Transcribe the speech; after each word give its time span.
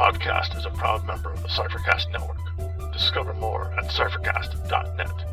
podcast 0.00 0.56
is 0.56 0.64
a 0.64 0.70
proud 0.70 1.06
member 1.06 1.30
of 1.30 1.42
the 1.42 1.48
Cyphercast 1.48 2.10
Network. 2.10 2.38
Discover 2.90 3.34
more 3.34 3.70
at 3.78 3.84
cyphercast.net 3.90 5.24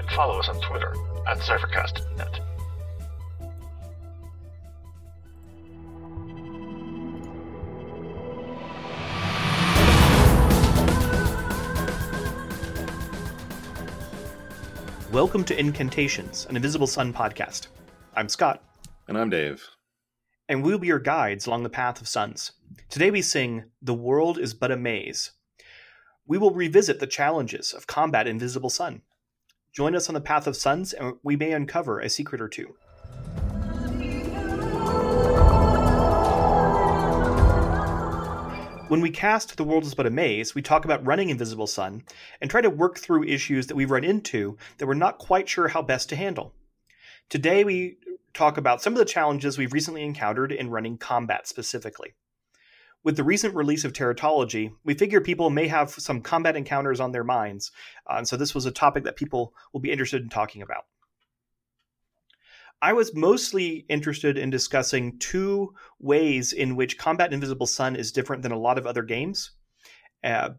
and 0.00 0.10
follow 0.12 0.38
us 0.38 0.48
on 0.48 0.58
Twitter 0.62 0.94
at 1.28 1.36
cyphercast.net. 1.40 2.40
Welcome 15.12 15.44
to 15.44 15.58
Incantations, 15.58 16.46
an 16.48 16.56
Invisible 16.56 16.86
Sun 16.86 17.12
podcast. 17.12 17.68
I'm 18.16 18.28
Scott, 18.28 18.62
And 19.08 19.16
I'm 19.16 19.30
Dave. 19.30 19.68
and 20.48 20.62
we'll 20.62 20.78
be 20.78 20.86
your 20.88 20.98
guides 20.98 21.46
along 21.46 21.62
the 21.62 21.68
path 21.70 22.00
of 22.00 22.08
suns. 22.08 22.52
Today 22.88 23.10
we 23.10 23.22
sing 23.22 23.64
The 23.82 23.94
World 23.94 24.38
is 24.38 24.54
But 24.54 24.70
a 24.70 24.76
Maze. 24.76 25.32
We 26.26 26.38
will 26.38 26.52
revisit 26.52 27.00
the 27.00 27.06
challenges 27.06 27.72
of 27.72 27.86
combat 27.86 28.26
Invisible 28.26 28.70
Sun. 28.70 29.02
Join 29.72 29.96
us 29.96 30.08
on 30.08 30.14
the 30.14 30.20
path 30.20 30.46
of 30.46 30.56
suns, 30.56 30.92
and 30.92 31.14
we 31.22 31.36
may 31.36 31.52
uncover 31.52 31.98
a 31.98 32.08
secret 32.08 32.40
or 32.40 32.48
two. 32.48 32.76
When 38.88 39.00
we 39.00 39.10
cast 39.10 39.56
The 39.56 39.64
World 39.64 39.84
is 39.84 39.94
But 39.94 40.06
a 40.06 40.10
Maze, 40.10 40.54
we 40.54 40.62
talk 40.62 40.84
about 40.84 41.04
running 41.04 41.30
Invisible 41.30 41.66
Sun 41.66 42.04
and 42.40 42.50
try 42.50 42.60
to 42.60 42.70
work 42.70 42.98
through 42.98 43.24
issues 43.24 43.66
that 43.66 43.74
we've 43.74 43.90
run 43.90 44.04
into 44.04 44.56
that 44.78 44.86
we're 44.86 44.94
not 44.94 45.18
quite 45.18 45.48
sure 45.48 45.68
how 45.68 45.82
best 45.82 46.08
to 46.10 46.16
handle. 46.16 46.54
Today, 47.28 47.64
we 47.64 47.96
talk 48.34 48.56
about 48.56 48.82
some 48.82 48.92
of 48.92 48.98
the 48.98 49.04
challenges 49.04 49.58
we've 49.58 49.72
recently 49.72 50.04
encountered 50.04 50.52
in 50.52 50.70
running 50.70 50.98
combat 50.98 51.48
specifically. 51.48 52.14
With 53.04 53.16
the 53.16 53.22
recent 53.22 53.54
release 53.54 53.84
of 53.84 53.92
Teratology, 53.92 54.72
we 54.82 54.94
figure 54.94 55.20
people 55.20 55.50
may 55.50 55.68
have 55.68 55.90
some 55.90 56.22
combat 56.22 56.56
encounters 56.56 57.00
on 57.00 57.12
their 57.12 57.22
minds, 57.22 57.70
uh, 58.10 58.14
and 58.16 58.26
so 58.26 58.38
this 58.38 58.54
was 58.54 58.64
a 58.64 58.72
topic 58.72 59.04
that 59.04 59.16
people 59.16 59.52
will 59.72 59.80
be 59.80 59.92
interested 59.92 60.22
in 60.22 60.30
talking 60.30 60.62
about. 60.62 60.84
I 62.80 62.94
was 62.94 63.14
mostly 63.14 63.84
interested 63.90 64.38
in 64.38 64.48
discussing 64.48 65.18
two 65.18 65.74
ways 65.98 66.54
in 66.54 66.76
which 66.76 66.98
Combat 66.98 67.32
Invisible 67.32 67.66
Sun 67.66 67.94
is 67.94 68.10
different 68.10 68.42
than 68.42 68.52
a 68.52 68.58
lot 68.58 68.78
of 68.78 68.86
other 68.86 69.02
games. 69.02 69.52
Uh, 70.22 70.50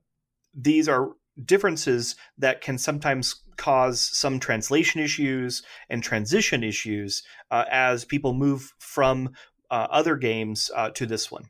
these 0.53 0.88
are 0.88 1.13
differences 1.43 2.16
that 2.38 2.61
can 2.61 2.77
sometimes 2.77 3.43
cause 3.57 3.99
some 3.99 4.39
translation 4.39 5.01
issues 5.01 5.63
and 5.89 6.03
transition 6.03 6.63
issues 6.63 7.23
uh, 7.49 7.66
as 7.71 8.05
people 8.05 8.33
move 8.33 8.71
from 8.77 9.31
uh, 9.71 9.88
other 9.89 10.16
games 10.16 10.69
uh, 10.75 10.91
to 10.91 11.07
this 11.07 11.31
one. 11.31 11.45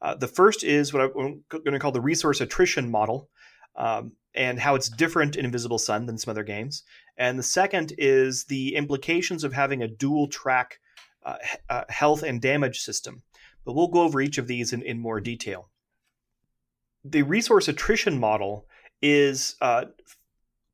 Uh, 0.00 0.14
the 0.14 0.28
first 0.28 0.62
is 0.62 0.92
what 0.92 1.02
I'm 1.02 1.44
going 1.48 1.72
to 1.72 1.78
call 1.78 1.92
the 1.92 2.00
resource 2.00 2.40
attrition 2.40 2.90
model. 2.90 3.28
Um, 3.76 4.12
and 4.34 4.58
how 4.58 4.74
it's 4.74 4.88
different 4.88 5.36
in 5.36 5.44
Invisible 5.44 5.78
Sun 5.78 6.06
than 6.06 6.16
some 6.16 6.30
other 6.30 6.44
games. 6.44 6.84
And 7.16 7.38
the 7.38 7.42
second 7.42 7.92
is 7.98 8.44
the 8.44 8.76
implications 8.76 9.42
of 9.42 9.52
having 9.52 9.82
a 9.82 9.88
dual 9.88 10.28
track 10.28 10.78
uh, 11.24 11.36
uh, 11.68 11.84
health 11.88 12.22
and 12.22 12.40
damage 12.40 12.80
system. 12.80 13.22
But 13.64 13.74
we'll 13.74 13.88
go 13.88 14.02
over 14.02 14.20
each 14.20 14.38
of 14.38 14.46
these 14.46 14.72
in, 14.72 14.82
in 14.82 15.00
more 15.00 15.20
detail. 15.20 15.70
The 17.04 17.22
resource 17.22 17.68
attrition 17.68 18.18
model 18.18 18.66
is 19.02 19.56
uh, 19.60 19.86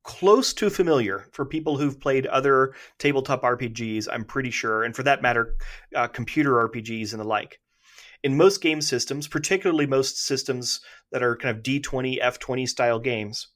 close 0.03 0.53
to 0.55 0.69
familiar 0.69 1.27
for 1.33 1.47
people 1.47 1.79
who've 1.79 1.99
played 1.99 2.27
other 2.27 2.75
tabletop 2.99 3.43
RPGs, 3.43 4.09
I'm 4.13 4.25
pretty 4.25 4.51
sure, 4.51 4.85
and 4.85 4.95
for 4.95 5.03
that 5.05 5.23
matter, 5.23 5.55
uh, 5.95 6.09
computer 6.09 6.69
RPGs 6.69 7.13
and 7.13 7.21
the 7.21 7.25
like 7.25 7.61
in 8.25 8.39
most 8.39 8.63
game 8.63 8.81
systems, 8.81 9.29
particularly 9.29 9.87
most 9.87 10.19
systems 10.25 10.81
that 11.13 11.23
are 11.23 11.37
kind 11.37 11.55
of 11.55 11.63
D20, 11.63 12.21
F20 12.23 12.67
style 12.67 12.99
games, 12.99 13.49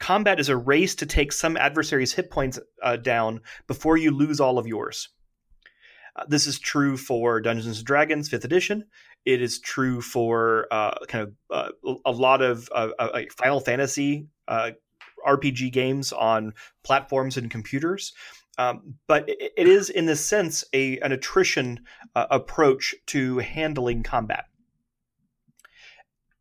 combat 0.00 0.40
is 0.40 0.48
a 0.48 0.56
race 0.56 0.96
to 0.96 1.06
take 1.06 1.30
some 1.30 1.56
adversary's 1.56 2.12
hit 2.12 2.28
points 2.28 2.58
uh, 2.82 2.96
down 2.96 3.40
before 3.68 3.96
you 3.96 4.10
lose 4.10 4.40
all 4.40 4.58
of 4.58 4.66
yours. 4.66 5.08
Uh, 6.16 6.24
this 6.26 6.48
is 6.48 6.58
true 6.58 6.96
for 6.96 7.40
Dungeons 7.40 7.78
and 7.78 7.86
Dragons 7.86 8.28
5th 8.28 8.44
edition. 8.44 8.84
It 9.24 9.40
is 9.40 9.60
true 9.60 10.00
for 10.00 10.66
uh, 10.72 10.98
kind 11.06 11.28
of 11.28 11.34
uh, 11.48 11.94
a 12.04 12.10
lot 12.10 12.42
of 12.42 12.68
uh, 12.74 12.88
Final 13.38 13.60
Fantasy 13.60 14.26
uh, 14.48 14.72
RPG 15.24 15.70
games 15.72 16.12
on 16.12 16.54
platforms 16.82 17.36
and 17.36 17.48
computers. 17.48 18.12
Um, 18.60 18.94
but 19.06 19.26
it, 19.26 19.52
it 19.56 19.66
is, 19.66 19.88
in 19.88 20.04
this 20.04 20.24
sense, 20.24 20.64
a 20.74 20.98
an 20.98 21.12
attrition 21.12 21.80
uh, 22.14 22.26
approach 22.30 22.94
to 23.06 23.38
handling 23.38 24.02
combat. 24.02 24.44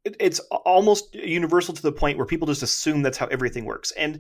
It, 0.04 0.18
it's 0.20 0.40
almost 0.52 1.16
universal 1.16 1.74
to 1.74 1.82
the 1.82 1.94
point 1.94 2.18
where 2.18 2.28
people 2.28 2.48
just 2.48 2.64
assume 2.64 3.04
that's 3.04 3.18
how 3.18 3.28
everything 3.28 3.64
works, 3.64 3.92
and 3.92 4.20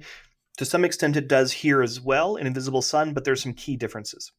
to 0.57 0.65
some 0.65 0.85
extent, 0.85 1.17
it 1.17 1.27
does 1.27 1.51
here 1.51 1.81
as 1.81 1.99
well 1.99 2.37
in 2.37 2.47
Invisible 2.47 2.81
Sun. 2.81 3.13
But 3.13 3.25
there's 3.25 3.43
some 3.43 3.53
key 3.53 3.75
differences. 3.75 4.31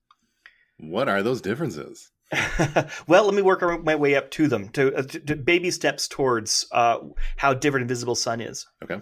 What 0.79 1.11
are 1.11 1.23
those 1.23 1.43
differences? 1.43 2.11
well, 3.07 3.25
let 3.25 3.35
me 3.35 3.43
work 3.43 3.63
my 3.85 3.97
way 3.97 4.15
up 4.15 4.31
to 4.31 4.47
them 4.47 4.69
to, 4.71 4.95
uh, 4.95 5.03
to, 5.03 5.21
to 5.21 5.37
baby 5.37 5.71
steps 5.71 6.07
towards 6.07 6.67
uh, 6.73 6.99
how 7.37 7.53
different 7.53 7.83
Invisible 7.83 8.15
Sun 8.15 8.41
is. 8.41 8.67
Okay. 8.83 9.01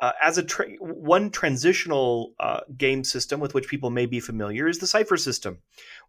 Uh, 0.00 0.12
as 0.22 0.38
a 0.38 0.42
tra- 0.42 0.70
one 0.80 1.30
transitional 1.30 2.32
uh, 2.40 2.60
game 2.78 3.04
system 3.04 3.38
with 3.38 3.52
which 3.52 3.68
people 3.68 3.90
may 3.90 4.06
be 4.06 4.18
familiar 4.18 4.66
is 4.66 4.78
the 4.78 4.86
Cypher 4.86 5.18
system, 5.18 5.58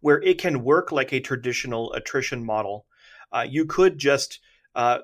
where 0.00 0.22
it 0.22 0.38
can 0.38 0.64
work 0.64 0.90
like 0.90 1.12
a 1.12 1.20
traditional 1.20 1.92
attrition 1.92 2.42
model. 2.42 2.86
Uh, 3.32 3.46
you 3.46 3.66
could 3.66 3.98
just 3.98 4.40
uh, 4.74 5.00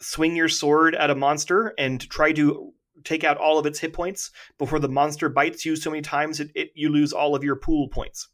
swing 0.00 0.36
your 0.36 0.48
sword 0.48 0.94
at 0.94 1.10
a 1.10 1.14
monster 1.14 1.74
and 1.76 2.08
try 2.08 2.32
to 2.32 2.72
take 3.04 3.24
out 3.24 3.36
all 3.36 3.58
of 3.58 3.66
its 3.66 3.78
hit 3.78 3.92
points 3.92 4.30
before 4.58 4.78
the 4.78 4.88
monster 4.88 5.28
bites 5.28 5.66
you 5.66 5.76
so 5.76 5.90
many 5.90 6.00
times 6.00 6.40
it, 6.40 6.50
it, 6.54 6.70
you 6.74 6.88
lose 6.88 7.12
all 7.12 7.34
of 7.34 7.44
your 7.44 7.56
pool 7.56 7.88
points. 7.88 8.28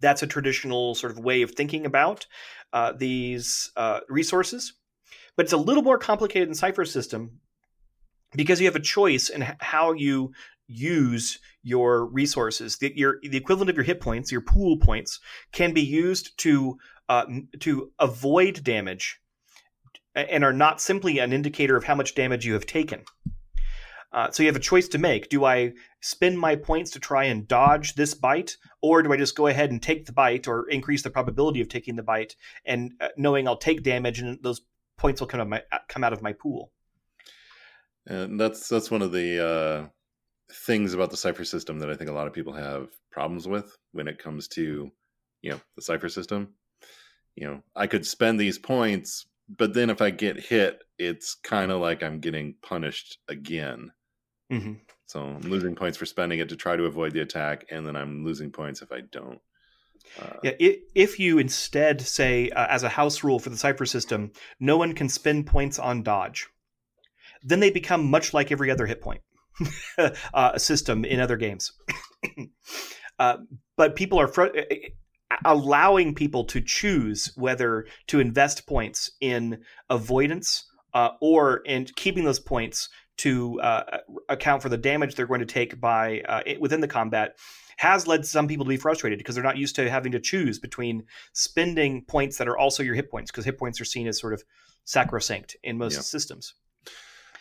That's 0.00 0.22
a 0.22 0.26
traditional 0.26 0.94
sort 0.94 1.12
of 1.12 1.18
way 1.18 1.40
of 1.40 1.52
thinking 1.52 1.86
about 1.86 2.26
uh, 2.74 2.92
these 2.92 3.70
uh, 3.76 4.00
resources, 4.08 4.74
but 5.34 5.46
it's 5.46 5.54
a 5.54 5.58
little 5.58 5.82
more 5.82 5.96
complicated 5.98 6.48
in 6.48 6.54
Cypher 6.54 6.84
system 6.84 7.40
because 8.36 8.60
you 8.60 8.66
have 8.66 8.76
a 8.76 8.80
choice 8.80 9.28
in 9.28 9.46
how 9.60 9.92
you 9.92 10.32
use 10.68 11.38
your 11.62 12.06
resources. 12.06 12.78
The, 12.78 12.92
your, 12.96 13.18
the 13.22 13.36
equivalent 13.36 13.70
of 13.70 13.76
your 13.76 13.84
hit 13.84 14.00
points, 14.00 14.32
your 14.32 14.40
pool 14.40 14.78
points, 14.78 15.20
can 15.52 15.72
be 15.72 15.82
used 15.82 16.38
to 16.38 16.78
uh, 17.08 17.26
to 17.60 17.92
avoid 18.00 18.64
damage, 18.64 19.20
and 20.14 20.42
are 20.42 20.52
not 20.52 20.80
simply 20.80 21.18
an 21.18 21.32
indicator 21.32 21.76
of 21.76 21.84
how 21.84 21.94
much 21.94 22.16
damage 22.16 22.44
you 22.44 22.54
have 22.54 22.66
taken. 22.66 23.04
Uh, 24.12 24.30
so 24.30 24.42
you 24.42 24.48
have 24.48 24.56
a 24.56 24.60
choice 24.60 24.88
to 24.88 24.98
make. 24.98 25.28
Do 25.28 25.44
I 25.44 25.74
spend 26.00 26.38
my 26.38 26.56
points 26.56 26.90
to 26.92 27.00
try 27.00 27.24
and 27.24 27.46
dodge 27.46 27.94
this 27.94 28.14
bite, 28.14 28.56
or 28.80 29.02
do 29.02 29.12
I 29.12 29.16
just 29.16 29.36
go 29.36 29.46
ahead 29.46 29.70
and 29.70 29.82
take 29.82 30.06
the 30.06 30.12
bite, 30.12 30.48
or 30.48 30.68
increase 30.68 31.02
the 31.02 31.10
probability 31.10 31.60
of 31.60 31.68
taking 31.68 31.96
the 31.96 32.02
bite, 32.02 32.34
and 32.64 32.92
uh, 33.00 33.08
knowing 33.16 33.46
I'll 33.46 33.56
take 33.56 33.82
damage 33.82 34.20
and 34.20 34.38
those 34.42 34.62
points 34.96 35.20
will 35.20 35.28
come 35.28 35.40
out 35.40 35.46
of 35.46 35.48
my, 35.48 35.62
come 35.88 36.02
out 36.02 36.12
of 36.12 36.22
my 36.22 36.32
pool? 36.32 36.72
And 38.06 38.38
that's 38.38 38.68
that's 38.68 38.90
one 38.90 39.02
of 39.02 39.12
the 39.12 39.44
uh, 39.44 39.86
things 40.52 40.94
about 40.94 41.10
the 41.10 41.16
Cypher 41.16 41.44
system 41.44 41.78
that 41.80 41.90
I 41.90 41.94
think 41.94 42.10
a 42.10 42.12
lot 42.14 42.26
of 42.26 42.32
people 42.32 42.52
have 42.52 42.88
problems 43.10 43.48
with 43.48 43.76
when 43.92 44.08
it 44.08 44.18
comes 44.18 44.48
to, 44.48 44.90
you 45.42 45.50
know, 45.50 45.60
the 45.74 45.82
Cypher 45.82 46.08
system. 46.08 46.54
You 47.34 47.46
know, 47.46 47.62
I 47.74 47.86
could 47.86 48.06
spend 48.06 48.40
these 48.40 48.58
points, 48.58 49.26
but 49.48 49.74
then 49.74 49.90
if 49.90 50.00
I 50.00 50.10
get 50.10 50.40
hit, 50.40 50.82
it's 50.98 51.34
kind 51.34 51.70
of 51.70 51.80
like 51.80 52.02
I'm 52.02 52.20
getting 52.20 52.54
punished 52.62 53.18
again. 53.28 53.90
Mm-hmm. 54.50 54.74
So 55.06 55.20
I'm 55.20 55.40
losing 55.40 55.74
points 55.74 55.98
for 55.98 56.06
spending 56.06 56.38
it 56.38 56.48
to 56.48 56.56
try 56.56 56.76
to 56.76 56.84
avoid 56.84 57.12
the 57.12 57.20
attack, 57.20 57.66
and 57.70 57.86
then 57.86 57.96
I'm 57.96 58.24
losing 58.24 58.50
points 58.50 58.82
if 58.82 58.90
I 58.92 59.00
don't. 59.00 59.40
Uh, 60.20 60.36
yeah, 60.42 60.52
if 60.94 61.18
you 61.18 61.38
instead 61.38 62.00
say, 62.00 62.50
uh, 62.50 62.66
as 62.68 62.84
a 62.84 62.88
house 62.88 63.24
rule 63.24 63.38
for 63.38 63.50
the 63.50 63.56
Cypher 63.56 63.86
system, 63.86 64.32
no 64.60 64.76
one 64.76 64.92
can 64.92 65.08
spend 65.08 65.46
points 65.46 65.78
on 65.78 66.02
dodge 66.02 66.48
then 67.46 67.60
they 67.60 67.70
become 67.70 68.10
much 68.10 68.34
like 68.34 68.52
every 68.52 68.70
other 68.70 68.86
hit 68.86 69.00
point 69.00 69.22
uh, 70.34 70.58
system 70.58 71.04
in 71.04 71.20
other 71.20 71.36
games. 71.36 71.72
uh, 73.18 73.38
but 73.76 73.96
people 73.96 74.20
are 74.20 74.28
fr- 74.28 74.48
allowing 75.44 76.14
people 76.14 76.44
to 76.44 76.60
choose 76.60 77.32
whether 77.36 77.86
to 78.08 78.20
invest 78.20 78.66
points 78.66 79.10
in 79.20 79.62
avoidance 79.88 80.68
uh, 80.92 81.10
or 81.20 81.58
in 81.58 81.86
keeping 81.96 82.24
those 82.24 82.40
points 82.40 82.88
to 83.18 83.60
uh, 83.60 83.98
account 84.28 84.60
for 84.60 84.68
the 84.68 84.76
damage 84.76 85.14
they're 85.14 85.26
going 85.26 85.40
to 85.40 85.46
take 85.46 85.80
by 85.80 86.20
uh, 86.28 86.42
within 86.60 86.80
the 86.80 86.88
combat 86.88 87.36
has 87.78 88.06
led 88.06 88.24
some 88.24 88.48
people 88.48 88.64
to 88.64 88.70
be 88.70 88.76
frustrated 88.76 89.18
because 89.18 89.34
they're 89.34 89.44
not 89.44 89.56
used 89.56 89.76
to 89.76 89.90
having 89.90 90.12
to 90.12 90.20
choose 90.20 90.58
between 90.58 91.04
spending 91.32 92.04
points 92.04 92.38
that 92.38 92.48
are 92.48 92.56
also 92.56 92.82
your 92.82 92.94
hit 92.94 93.10
points 93.10 93.30
because 93.30 93.44
hit 93.44 93.58
points 93.58 93.80
are 93.80 93.84
seen 93.84 94.06
as 94.06 94.18
sort 94.18 94.32
of 94.32 94.42
sacrosanct 94.84 95.56
in 95.62 95.76
most 95.76 95.94
yeah. 95.94 96.00
systems. 96.00 96.54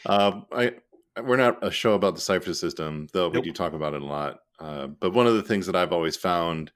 Uh, 0.05 0.41
I 0.51 0.73
we're 1.21 1.37
not 1.37 1.65
a 1.65 1.71
show 1.71 1.93
about 1.93 2.15
the 2.15 2.21
Cypher 2.21 2.53
system, 2.53 3.07
though 3.13 3.29
nope. 3.29 3.35
we 3.35 3.41
do 3.41 3.53
talk 3.53 3.73
about 3.73 3.93
it 3.93 4.01
a 4.01 4.05
lot. 4.05 4.39
Uh, 4.59 4.87
but 4.87 5.13
one 5.13 5.27
of 5.27 5.35
the 5.35 5.43
things 5.43 5.65
that 5.65 5.75
I've 5.75 5.93
always 5.93 6.17
found, 6.17 6.71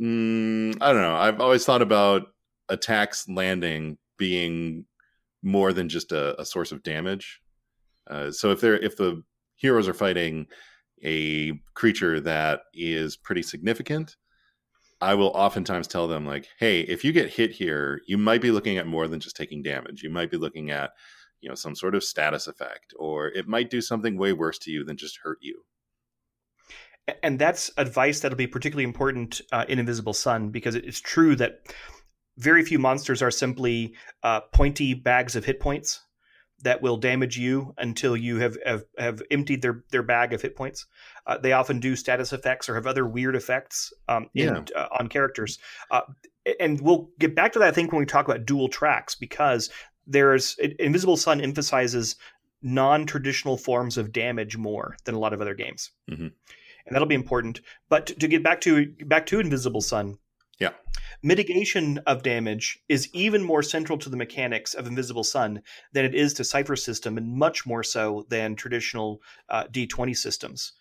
mm, 0.00 0.76
I 0.80 0.92
don't 0.92 1.02
know, 1.02 1.14
I've 1.14 1.40
always 1.40 1.64
thought 1.64 1.82
about 1.82 2.22
attacks 2.68 3.28
landing 3.28 3.98
being 4.16 4.86
more 5.42 5.72
than 5.72 5.88
just 5.88 6.12
a, 6.12 6.40
a 6.40 6.44
source 6.44 6.72
of 6.72 6.82
damage. 6.82 7.40
Uh, 8.08 8.30
so 8.30 8.50
if 8.50 8.60
they're 8.60 8.78
if 8.78 8.96
the 8.96 9.22
heroes 9.54 9.88
are 9.88 9.94
fighting 9.94 10.46
a 11.02 11.52
creature 11.74 12.20
that 12.20 12.62
is 12.72 13.16
pretty 13.16 13.42
significant, 13.42 14.16
I 15.00 15.14
will 15.14 15.28
oftentimes 15.28 15.86
tell 15.86 16.08
them 16.08 16.26
like, 16.26 16.48
"Hey, 16.58 16.80
if 16.80 17.04
you 17.04 17.12
get 17.12 17.30
hit 17.30 17.52
here, 17.52 18.00
you 18.06 18.18
might 18.18 18.40
be 18.40 18.50
looking 18.50 18.78
at 18.78 18.86
more 18.86 19.06
than 19.08 19.20
just 19.20 19.36
taking 19.36 19.62
damage. 19.62 20.02
You 20.02 20.10
might 20.10 20.30
be 20.30 20.36
looking 20.36 20.70
at, 20.70 20.90
you 21.44 21.50
know, 21.50 21.54
some 21.54 21.76
sort 21.76 21.94
of 21.94 22.02
status 22.02 22.46
effect, 22.46 22.94
or 22.98 23.28
it 23.28 23.46
might 23.46 23.68
do 23.68 23.82
something 23.82 24.16
way 24.16 24.32
worse 24.32 24.58
to 24.60 24.70
you 24.70 24.82
than 24.82 24.96
just 24.96 25.18
hurt 25.22 25.38
you." 25.42 25.62
And 27.22 27.38
that's 27.38 27.70
advice 27.76 28.20
that'll 28.20 28.38
be 28.38 28.46
particularly 28.46 28.84
important 28.84 29.42
uh, 29.52 29.66
in 29.68 29.78
Invisible 29.78 30.14
Sun 30.14 30.48
because 30.48 30.74
it's 30.74 31.00
true 31.00 31.36
that 31.36 31.60
very 32.38 32.64
few 32.64 32.78
monsters 32.78 33.20
are 33.20 33.30
simply 33.30 33.94
uh, 34.22 34.40
pointy 34.52 34.94
bags 34.94 35.36
of 35.36 35.44
hit 35.44 35.60
points 35.60 36.00
that 36.62 36.80
will 36.80 36.96
damage 36.96 37.36
you 37.36 37.74
until 37.76 38.16
you 38.16 38.38
have 38.38 38.56
have, 38.64 38.84
have 38.98 39.22
emptied 39.30 39.60
their 39.60 39.84
their 39.90 40.02
bag 40.02 40.32
of 40.32 40.40
hit 40.40 40.56
points. 40.56 40.86
Uh, 41.26 41.36
they 41.36 41.52
often 41.52 41.78
do 41.78 41.94
status 41.94 42.32
effects 42.32 42.70
or 42.70 42.74
have 42.74 42.86
other 42.86 43.06
weird 43.06 43.36
effects 43.36 43.92
um, 44.08 44.28
in, 44.34 44.48
uh, 44.74 44.86
on 44.98 45.08
characters. 45.08 45.58
Uh, 45.90 46.00
and 46.58 46.80
we'll 46.80 47.10
get 47.18 47.34
back 47.34 47.52
to 47.52 47.58
that, 47.58 47.68
I 47.68 47.72
think, 47.72 47.92
when 47.92 48.00
we 48.00 48.06
talk 48.06 48.26
about 48.26 48.46
dual 48.46 48.68
tracks, 48.68 49.14
because 49.14 49.70
there's 50.06 50.56
Invisible 50.78 51.16
Sun 51.16 51.40
emphasizes 51.40 52.16
non-traditional 52.62 53.56
forms 53.56 53.98
of 53.98 54.12
damage 54.12 54.56
more 54.56 54.96
than 55.04 55.14
a 55.14 55.18
lot 55.18 55.32
of 55.32 55.40
other 55.40 55.54
games, 55.54 55.90
mm-hmm. 56.10 56.22
and 56.22 56.90
that'll 56.90 57.06
be 57.06 57.14
important. 57.14 57.60
But 57.88 58.06
to 58.06 58.28
get 58.28 58.42
back 58.42 58.60
to 58.62 58.86
back 59.06 59.26
to 59.26 59.40
Invisible 59.40 59.82
Sun, 59.82 60.18
yeah. 60.58 60.70
Mitigation 61.22 61.98
of 62.06 62.22
damage 62.22 62.78
is 62.88 63.08
even 63.12 63.42
more 63.42 63.62
central 63.62 63.98
to 63.98 64.08
the 64.08 64.16
mechanics 64.16 64.74
of 64.74 64.86
Invisible 64.86 65.24
Sun 65.24 65.62
than 65.92 66.04
it 66.04 66.14
is 66.14 66.34
to 66.34 66.44
Cypher 66.44 66.76
System, 66.76 67.18
and 67.18 67.36
much 67.36 67.66
more 67.66 67.82
so 67.82 68.26
than 68.28 68.54
traditional 68.54 69.20
uh, 69.48 69.64
D20 69.64 70.16
systems. 70.16 70.72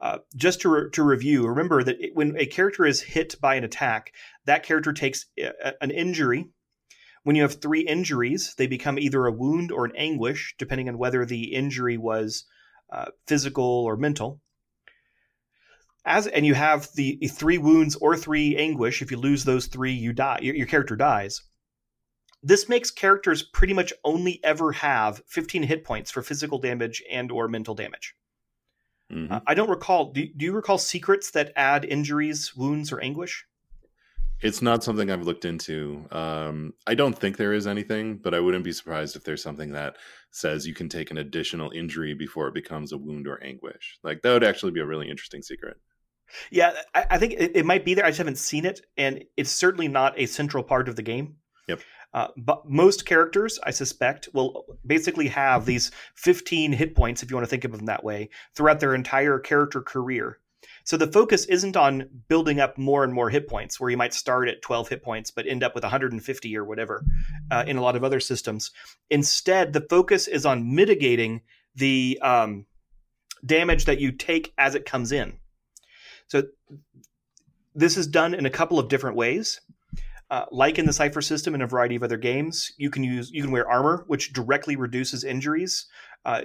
Uh, 0.00 0.18
just 0.34 0.62
to, 0.62 0.70
re- 0.70 0.90
to 0.92 1.02
review, 1.02 1.46
remember 1.46 1.82
that 1.82 2.00
it, 2.00 2.14
when 2.14 2.34
a 2.38 2.46
character 2.46 2.86
is 2.86 3.02
hit 3.02 3.38
by 3.40 3.54
an 3.56 3.64
attack, 3.64 4.12
that 4.46 4.62
character 4.62 4.92
takes 4.92 5.26
a, 5.38 5.48
uh, 5.66 5.72
an 5.82 5.90
injury. 5.90 6.48
When 7.22 7.36
you 7.36 7.42
have 7.42 7.60
three 7.60 7.82
injuries, 7.82 8.54
they 8.56 8.66
become 8.66 8.98
either 8.98 9.26
a 9.26 9.32
wound 9.32 9.70
or 9.70 9.84
an 9.84 9.92
anguish, 9.96 10.54
depending 10.58 10.88
on 10.88 10.98
whether 10.98 11.24
the 11.26 11.54
injury 11.54 11.98
was 11.98 12.44
uh, 12.90 13.06
physical 13.26 13.64
or 13.64 13.96
mental. 13.96 14.40
As 16.04 16.26
and 16.26 16.46
you 16.46 16.54
have 16.54 16.88
the 16.94 17.18
three 17.30 17.58
wounds 17.58 17.94
or 17.96 18.16
three 18.16 18.56
anguish 18.56 19.02
if 19.02 19.10
you 19.10 19.18
lose 19.18 19.44
those 19.44 19.66
three 19.66 19.92
you 19.92 20.14
die 20.14 20.38
your, 20.40 20.54
your, 20.54 20.66
character 20.66 20.96
dies. 20.96 21.42
This 22.42 22.70
makes 22.70 22.90
characters 22.90 23.42
pretty 23.42 23.74
much 23.74 23.92
only 24.02 24.40
ever 24.42 24.72
have 24.72 25.22
15 25.26 25.64
hit 25.64 25.84
points 25.84 26.10
for 26.10 26.22
physical 26.22 26.58
damage 26.58 27.02
and 27.10 27.30
or 27.30 27.48
mental 27.48 27.74
damage. 27.74 28.16
Mm-hmm. 29.12 29.32
uh, 29.32 29.40
i 29.46 29.54
don't 29.54 29.68
recall 29.68 30.12
do, 30.12 30.24
do 30.36 30.44
you 30.44 30.52
recall 30.52 30.78
secrets 30.78 31.32
that 31.32 31.52
add 31.56 31.84
injuries 31.84 32.54
wounds 32.54 32.92
or 32.92 33.00
anguish 33.00 33.44
it's 34.42 34.62
not 34.62 34.82
something 34.82 35.10
I've 35.10 35.24
looked 35.24 35.44
into. 35.44 36.06
Um, 36.10 36.74
I 36.86 36.94
don't 36.94 37.18
think 37.18 37.36
there 37.36 37.52
is 37.52 37.66
anything, 37.66 38.16
but 38.16 38.34
I 38.34 38.40
wouldn't 38.40 38.64
be 38.64 38.72
surprised 38.72 39.16
if 39.16 39.24
there's 39.24 39.42
something 39.42 39.72
that 39.72 39.96
says 40.30 40.66
you 40.66 40.74
can 40.74 40.88
take 40.88 41.10
an 41.10 41.18
additional 41.18 41.70
injury 41.70 42.14
before 42.14 42.48
it 42.48 42.54
becomes 42.54 42.92
a 42.92 42.98
wound 42.98 43.26
or 43.26 43.42
anguish. 43.42 43.98
Like 44.02 44.22
that 44.22 44.32
would 44.32 44.44
actually 44.44 44.72
be 44.72 44.80
a 44.80 44.86
really 44.86 45.10
interesting 45.10 45.42
secret. 45.42 45.76
Yeah, 46.50 46.72
I, 46.94 47.06
I 47.10 47.18
think 47.18 47.34
it, 47.34 47.56
it, 47.56 47.66
might 47.66 47.84
be 47.84 47.94
there. 47.94 48.04
I 48.04 48.08
just 48.08 48.18
haven't 48.18 48.38
seen 48.38 48.64
it, 48.64 48.82
and 48.96 49.24
it's 49.36 49.50
certainly 49.50 49.88
not 49.88 50.18
a 50.18 50.26
central 50.26 50.62
part 50.62 50.88
of 50.88 50.96
the 50.96 51.02
game. 51.02 51.36
Yep. 51.68 51.80
Uh, 52.12 52.28
but 52.36 52.68
most 52.68 53.06
characters, 53.06 53.58
I 53.64 53.70
suspect, 53.70 54.28
will 54.32 54.64
basically 54.86 55.28
have 55.28 55.64
these 55.64 55.90
15 56.14 56.72
hit 56.72 56.94
points, 56.94 57.22
if 57.22 57.30
you 57.30 57.36
want 57.36 57.44
to 57.46 57.50
think 57.50 57.64
of 57.64 57.72
them 57.72 57.86
that 57.86 58.04
way, 58.04 58.30
throughout 58.54 58.80
their 58.80 58.94
entire 58.94 59.38
character 59.38 59.80
career. 59.80 60.38
So 60.90 60.96
the 60.96 61.06
focus 61.06 61.44
isn't 61.44 61.76
on 61.76 62.08
building 62.26 62.58
up 62.58 62.76
more 62.76 63.04
and 63.04 63.12
more 63.12 63.30
hit 63.30 63.46
points, 63.46 63.78
where 63.78 63.90
you 63.90 63.96
might 63.96 64.12
start 64.12 64.48
at 64.48 64.60
12 64.60 64.88
hit 64.88 65.04
points 65.04 65.30
but 65.30 65.46
end 65.46 65.62
up 65.62 65.72
with 65.72 65.84
150 65.84 66.56
or 66.56 66.64
whatever 66.64 67.04
uh, 67.48 67.62
in 67.64 67.76
a 67.76 67.80
lot 67.80 67.94
of 67.94 68.02
other 68.02 68.18
systems. 68.18 68.72
Instead, 69.08 69.72
the 69.72 69.86
focus 69.88 70.26
is 70.26 70.44
on 70.44 70.74
mitigating 70.74 71.42
the 71.76 72.18
um, 72.22 72.66
damage 73.46 73.84
that 73.84 74.00
you 74.00 74.10
take 74.10 74.52
as 74.58 74.74
it 74.74 74.84
comes 74.84 75.12
in. 75.12 75.38
So 76.26 76.42
this 77.72 77.96
is 77.96 78.08
done 78.08 78.34
in 78.34 78.44
a 78.44 78.50
couple 78.50 78.80
of 78.80 78.88
different 78.88 79.14
ways. 79.14 79.60
Uh, 80.28 80.46
like 80.50 80.76
in 80.76 80.86
the 80.86 80.92
Cypher 80.92 81.22
system 81.22 81.54
and 81.54 81.62
a 81.62 81.68
variety 81.68 81.94
of 81.94 82.02
other 82.02 82.16
games, 82.16 82.72
you 82.78 82.90
can 82.90 83.04
use 83.04 83.30
you 83.30 83.44
can 83.44 83.52
wear 83.52 83.70
armor, 83.70 84.02
which 84.08 84.32
directly 84.32 84.74
reduces 84.74 85.22
injuries. 85.22 85.86
Uh, 86.24 86.42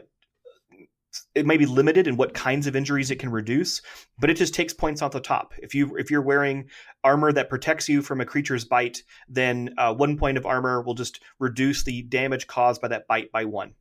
it 1.35 1.45
may 1.45 1.57
be 1.57 1.65
limited 1.65 2.07
in 2.07 2.17
what 2.17 2.33
kinds 2.33 2.65
of 2.65 2.75
injuries 2.75 3.11
it 3.11 3.19
can 3.19 3.29
reduce, 3.29 3.81
but 4.17 4.29
it 4.29 4.37
just 4.37 4.53
takes 4.53 4.73
points 4.73 5.01
off 5.01 5.11
the 5.11 5.19
top. 5.19 5.53
If 5.59 5.75
you 5.75 5.95
if 5.97 6.09
you're 6.09 6.21
wearing 6.21 6.69
armor 7.03 7.31
that 7.33 7.49
protects 7.49 7.87
you 7.89 8.01
from 8.01 8.21
a 8.21 8.25
creature's 8.25 8.65
bite, 8.65 9.03
then 9.27 9.73
uh, 9.77 9.93
one 9.93 10.17
point 10.17 10.37
of 10.37 10.45
armor 10.45 10.81
will 10.81 10.95
just 10.95 11.19
reduce 11.39 11.83
the 11.83 12.01
damage 12.03 12.47
caused 12.47 12.81
by 12.81 12.87
that 12.87 13.07
bite 13.07 13.31
by 13.31 13.45
one 13.45 13.75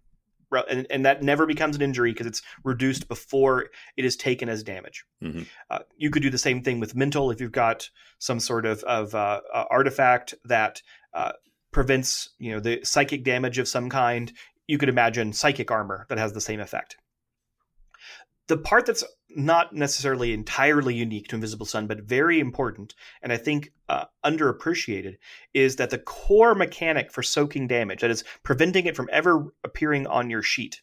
and, 0.68 0.86
and 0.90 1.04
that 1.04 1.22
never 1.22 1.46
becomes 1.46 1.76
an 1.76 1.82
injury 1.82 2.12
because 2.12 2.26
it's 2.26 2.42
reduced 2.62 3.08
before 3.08 3.66
it 3.96 4.04
is 4.04 4.16
taken 4.16 4.48
as 4.48 4.62
damage. 4.62 5.04
Mm-hmm. 5.22 5.42
Uh, 5.70 5.80
you 5.96 6.10
could 6.10 6.22
do 6.22 6.30
the 6.30 6.38
same 6.38 6.62
thing 6.62 6.80
with 6.80 6.94
mental 6.94 7.30
if 7.30 7.40
you've 7.40 7.52
got 7.52 7.88
some 8.18 8.40
sort 8.40 8.66
of, 8.66 8.82
of 8.84 9.14
uh, 9.14 9.40
uh, 9.52 9.64
artifact 9.70 10.34
that 10.44 10.82
uh, 11.12 11.32
prevents 11.72 12.30
you 12.38 12.52
know 12.52 12.60
the 12.60 12.80
psychic 12.84 13.24
damage 13.24 13.58
of 13.58 13.68
some 13.68 13.90
kind. 13.90 14.32
You 14.66 14.78
could 14.78 14.88
imagine 14.88 15.32
psychic 15.32 15.70
armor 15.70 16.06
that 16.08 16.18
has 16.18 16.32
the 16.32 16.40
same 16.40 16.60
effect 16.60 16.96
the 18.48 18.56
part 18.56 18.86
that's 18.86 19.04
not 19.30 19.74
necessarily 19.74 20.32
entirely 20.32 20.94
unique 20.94 21.28
to 21.28 21.34
Invisible 21.34 21.66
Sun, 21.66 21.86
but 21.86 22.02
very 22.02 22.38
important, 22.40 22.94
and 23.22 23.32
I 23.32 23.36
think 23.36 23.72
uh, 23.88 24.04
underappreciated, 24.24 25.16
is 25.54 25.76
that 25.76 25.90
the 25.90 25.98
core 25.98 26.54
mechanic 26.54 27.10
for 27.10 27.22
soaking 27.22 27.66
damage, 27.66 28.00
that 28.00 28.10
is 28.10 28.24
preventing 28.42 28.86
it 28.86 28.96
from 28.96 29.08
ever 29.10 29.52
appearing 29.64 30.06
on 30.06 30.30
your 30.30 30.42
sheet, 30.42 30.82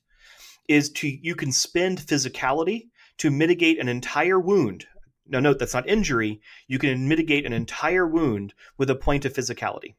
is 0.67 0.89
to 0.93 1.07
you 1.07 1.35
can 1.35 1.51
spend 1.51 1.99
physicality 1.99 2.89
to 3.17 3.31
mitigate 3.31 3.79
an 3.79 3.87
entire 3.87 4.39
wound. 4.39 4.85
Now, 5.27 5.39
note 5.39 5.59
that's 5.59 5.73
not 5.73 5.87
injury. 5.87 6.41
You 6.67 6.79
can 6.79 7.07
mitigate 7.07 7.45
an 7.45 7.53
entire 7.53 8.07
wound 8.07 8.53
with 8.77 8.89
a 8.89 8.95
point 8.95 9.23
of 9.25 9.33
physicality. 9.33 9.95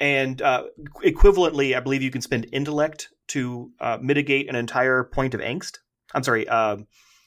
And 0.00 0.40
uh, 0.40 0.64
equivalently, 1.04 1.76
I 1.76 1.80
believe 1.80 2.02
you 2.02 2.10
can 2.10 2.22
spend 2.22 2.46
intellect 2.52 3.10
to 3.28 3.70
uh, 3.80 3.98
mitigate 4.00 4.48
an 4.48 4.56
entire 4.56 5.04
point 5.04 5.34
of 5.34 5.40
angst. 5.40 5.78
I'm 6.14 6.24
sorry, 6.24 6.48
uh, 6.48 6.78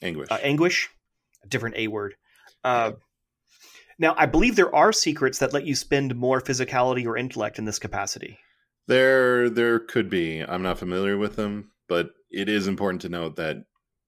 anguish. 0.01 0.27
Uh, 0.31 0.39
anguish, 0.41 0.89
a 1.43 1.47
different 1.47 1.75
A 1.77 1.87
word. 1.87 2.15
Uh. 2.63 2.93
Now, 3.99 4.15
I 4.17 4.25
believe 4.25 4.55
there 4.55 4.73
are 4.75 4.91
secrets 4.91 5.37
that 5.37 5.53
let 5.53 5.65
you 5.65 5.75
spend 5.75 6.15
more 6.15 6.41
physicality 6.41 7.05
or 7.05 7.15
intellect 7.15 7.59
in 7.59 7.65
this 7.65 7.77
capacity. 7.77 8.39
There, 8.87 9.51
there 9.51 9.79
could 9.79 10.09
be. 10.09 10.41
I'm 10.41 10.63
not 10.63 10.79
familiar 10.79 11.15
with 11.15 11.35
them, 11.35 11.71
but 11.87 12.09
it 12.31 12.49
is 12.49 12.67
important 12.67 13.03
to 13.03 13.09
note 13.09 13.35
that 13.35 13.57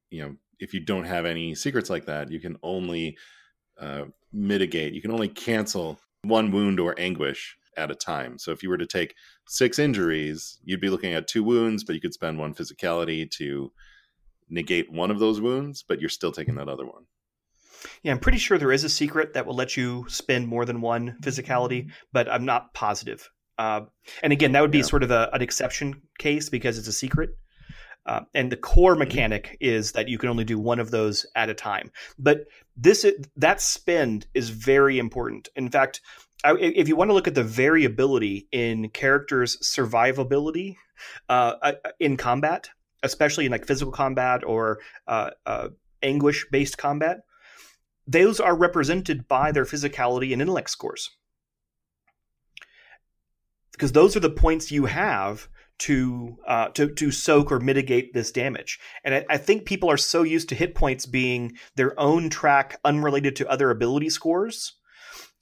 you 0.10 0.22
know 0.22 0.36
if 0.60 0.74
you 0.74 0.80
don't 0.80 1.06
have 1.06 1.26
any 1.26 1.54
secrets 1.54 1.90
like 1.90 2.06
that, 2.06 2.32
you 2.32 2.40
can 2.40 2.58
only 2.64 3.16
uh, 3.80 4.06
mitigate. 4.34 4.94
You 4.94 5.02
can 5.02 5.12
only 5.12 5.30
cancel 5.30 6.00
one 6.24 6.52
wound 6.52 6.80
or 6.80 7.00
anguish 7.00 7.56
at 7.78 7.92
a 7.92 7.96
time. 7.96 8.38
So 8.38 8.52
if 8.52 8.64
you 8.64 8.70
were 8.70 8.78
to 8.78 8.86
take 8.86 9.16
six 9.48 9.80
injuries, 9.80 10.60
you'd 10.64 10.82
be 10.82 10.90
looking 10.90 11.14
at 11.14 11.28
two 11.28 11.44
wounds, 11.44 11.84
but 11.84 11.96
you 11.96 12.02
could 12.02 12.14
spend 12.14 12.40
one 12.40 12.54
physicality 12.54 13.30
to 13.32 13.72
negate 14.50 14.92
one 14.92 15.12
of 15.12 15.20
those 15.20 15.42
wounds, 15.42 15.84
but 15.88 16.00
you're 16.00 16.10
still 16.10 16.32
taking 16.32 16.56
that 16.56 16.70
other 16.70 16.86
one. 16.86 17.06
Yeah, 18.04 18.12
I'm 18.12 18.20
pretty 18.20 18.38
sure 18.38 18.58
there 18.58 18.72
is 18.72 18.84
a 18.84 18.90
secret 18.90 19.34
that 19.34 19.46
will 19.46 19.56
let 19.56 19.78
you 19.78 20.06
spend 20.08 20.48
more 20.48 20.66
than 20.66 20.82
one 20.82 21.18
physicality, 21.22 21.92
but 22.14 22.30
I'm 22.30 22.46
not 22.46 22.74
positive. 22.74 23.30
Uh, 23.58 23.82
and 24.24 24.34
again, 24.34 24.52
that 24.52 24.62
would 24.62 24.72
be 24.72 24.80
yeah. 24.80 24.86
sort 24.86 25.04
of 25.04 25.12
a, 25.12 25.30
an 25.34 25.42
exception 25.42 26.02
case 26.18 26.50
because 26.50 26.78
it's 26.78 26.88
a 26.88 26.94
secret. 26.94 27.32
Uh, 28.06 28.22
and 28.34 28.52
the 28.52 28.58
core 28.58 28.94
mm-hmm. 28.94 29.00
mechanic 29.00 29.58
is 29.60 29.94
that 29.94 30.08
you 30.08 30.18
can 30.18 30.30
only 30.30 30.44
do 30.44 30.60
one 30.60 30.80
of 30.80 30.92
those 30.92 31.26
at 31.36 31.50
a 31.50 31.54
time. 31.54 31.92
But 32.20 32.46
this 32.78 33.06
that 33.36 33.62
spend 33.62 34.28
is 34.34 34.50
very 34.50 35.00
important. 35.00 35.50
In 35.56 35.70
fact, 35.70 36.02
if 36.60 36.88
you 36.88 36.96
want 36.96 37.10
to 37.10 37.14
look 37.14 37.28
at 37.28 37.36
the 37.36 37.44
variability 37.44 38.48
in 38.52 38.90
characters' 38.90 39.58
survivability 39.64 40.76
uh, 41.30 41.54
uh, 41.62 41.74
in 42.00 42.18
combat, 42.18 42.70
especially 43.04 43.46
in 43.46 43.52
like 43.52 43.66
physical 43.66 43.92
combat 43.92 44.44
or 44.44 44.80
uh, 45.08 45.32
uh, 45.46 45.70
anguish 46.04 46.46
based 46.52 46.78
combat, 46.78 47.22
those 48.08 48.40
are 48.40 48.56
represented 48.56 49.28
by 49.28 49.52
their 49.52 49.66
physicality 49.66 50.32
and 50.34 50.42
intellect 50.42 50.70
scores. 50.70 51.10
Because 53.72 53.92
those 53.92 54.16
are 54.16 54.22
the 54.22 54.30
points 54.30 54.72
you 54.72 54.86
have 54.86 55.50
to 55.78 56.38
uh, 56.48 56.70
to 56.70 56.90
to 56.94 57.12
soak 57.12 57.52
or 57.52 57.60
mitigate 57.60 58.14
this 58.14 58.32
damage. 58.32 58.80
And 59.04 59.16
I, 59.16 59.26
I, 59.30 59.38
think 59.38 59.66
people 59.66 59.92
are 59.92 59.98
so 59.98 60.24
used 60.24 60.48
to 60.50 60.56
hit 60.56 60.74
points 60.74 61.06
being 61.06 61.58
their 61.76 62.00
own 62.00 62.30
track, 62.30 62.80
unrelated 62.86 63.36
to 63.38 63.50
other 63.50 63.70
ability 63.72 64.10
scores, 64.10 64.76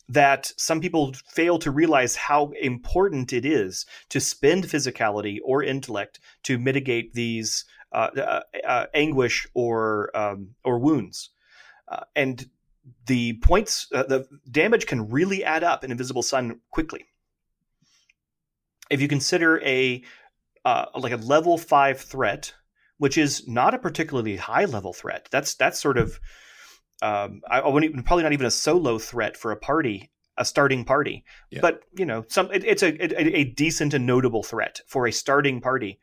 that 0.10 0.52
some 0.58 0.82
people 0.82 1.14
fail 1.28 1.58
to 1.60 1.72
realize 1.72 2.16
how 2.16 2.52
important 2.62 3.32
it 3.32 3.46
is 3.46 3.86
to 4.10 4.20
spend 4.20 4.66
physicality 4.66 5.40
or 5.44 5.64
intellect 5.64 6.20
to 6.44 6.58
mitigate 6.58 7.14
these 7.14 7.66
uh, 7.94 8.10
uh, 8.18 8.42
uh, 8.68 8.86
anguish 8.94 9.48
or 9.54 10.16
um, 10.18 10.50
or 10.64 10.80
wounds, 10.80 11.30
uh, 11.88 12.04
and 12.16 12.50
the 13.06 13.34
points, 13.34 13.88
uh, 13.94 14.04
the 14.04 14.28
damage 14.50 14.88
can 14.88 15.10
really 15.10 15.44
add 15.44 15.64
up 15.64 15.84
in 15.84 15.92
Invisible 15.92 16.24
Sun 16.24 16.60
quickly. 16.72 17.06
If 18.90 19.02
you 19.02 19.08
consider 19.08 19.62
a 19.64 20.04
uh, 20.66 20.86
like 20.96 21.12
a 21.12 21.18
level 21.18 21.58
five 21.58 22.00
threat, 22.00 22.54
which 22.98 23.18
is 23.18 23.48
not 23.48 23.74
a 23.74 23.80
particularly 23.80 24.38
high 24.38 24.66
level 24.66 24.94
threat, 24.94 25.28
that's 25.32 25.56
that's 25.56 25.80
sort 25.80 25.98
of 25.98 26.20
um, 27.04 27.42
I, 27.50 27.60
I 27.60 27.68
wouldn't 27.68 27.92
even, 27.92 28.04
probably 28.04 28.24
not 28.24 28.34
even 28.34 28.46
a 28.46 28.52
solo 28.52 28.98
threat 28.98 29.36
for 29.36 29.52
a 29.52 29.58
party, 29.58 30.10
a 30.38 30.46
starting 30.46 30.86
party. 30.86 31.26
Yeah. 31.52 31.60
But 31.62 31.82
you 31.98 32.06
know, 32.06 32.24
some 32.30 32.50
it, 32.52 32.64
it's 32.64 32.82
a, 32.82 33.22
a, 33.22 33.40
a 33.40 33.44
decent 33.44 33.94
and 33.94 34.06
notable 34.06 34.42
threat 34.42 34.80
for 34.88 35.06
a 35.06 35.12
starting 35.12 35.60
party. 35.60 36.00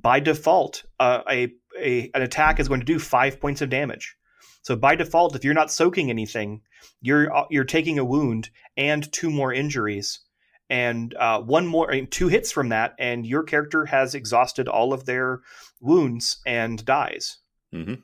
By 0.00 0.20
default, 0.20 0.84
uh, 0.98 1.20
a, 1.30 1.52
a 1.78 2.10
an 2.14 2.22
attack 2.22 2.58
is 2.58 2.68
going 2.68 2.80
to 2.80 2.86
do 2.86 2.98
five 2.98 3.40
points 3.40 3.62
of 3.62 3.70
damage. 3.70 4.16
So 4.62 4.74
by 4.74 4.96
default, 4.96 5.36
if 5.36 5.44
you're 5.44 5.54
not 5.54 5.70
soaking 5.70 6.10
anything, 6.10 6.62
you're 7.00 7.34
uh, 7.34 7.44
you're 7.48 7.64
taking 7.64 7.98
a 7.98 8.04
wound 8.04 8.50
and 8.76 9.10
two 9.12 9.30
more 9.30 9.52
injuries, 9.52 10.20
and 10.68 11.14
uh, 11.14 11.40
one 11.40 11.66
more 11.66 11.92
I 11.92 11.94
mean, 11.94 12.06
two 12.08 12.26
hits 12.26 12.50
from 12.50 12.70
that, 12.70 12.94
and 12.98 13.24
your 13.24 13.44
character 13.44 13.84
has 13.84 14.16
exhausted 14.16 14.66
all 14.66 14.92
of 14.92 15.04
their 15.04 15.42
wounds 15.80 16.40
and 16.44 16.84
dies. 16.84 17.38
hmm 17.72 17.94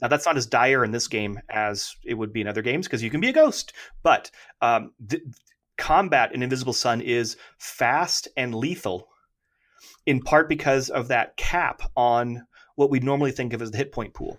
Now 0.00 0.08
that's 0.08 0.26
not 0.26 0.36
as 0.36 0.46
dire 0.46 0.84
in 0.84 0.90
this 0.90 1.08
game 1.08 1.40
as 1.48 1.96
it 2.04 2.14
would 2.14 2.32
be 2.32 2.40
in 2.40 2.46
other 2.46 2.62
games 2.62 2.86
because 2.86 3.02
you 3.02 3.10
can 3.10 3.20
be 3.20 3.30
a 3.30 3.32
ghost. 3.32 3.72
But 4.02 4.30
um, 4.60 4.92
th- 5.08 5.22
combat 5.78 6.34
in 6.34 6.42
Invisible 6.42 6.72
Sun 6.72 7.00
is 7.00 7.36
fast 7.58 8.28
and 8.36 8.54
lethal, 8.54 9.08
in 10.04 10.20
part 10.20 10.48
because 10.48 10.90
of 10.90 11.08
that 11.08 11.36
cap 11.36 11.82
on 11.96 12.46
what 12.74 12.90
we 12.90 13.00
normally 13.00 13.32
think 13.32 13.52
of 13.52 13.62
as 13.62 13.70
the 13.70 13.78
hit 13.78 13.92
point 13.92 14.12
pool. 14.12 14.38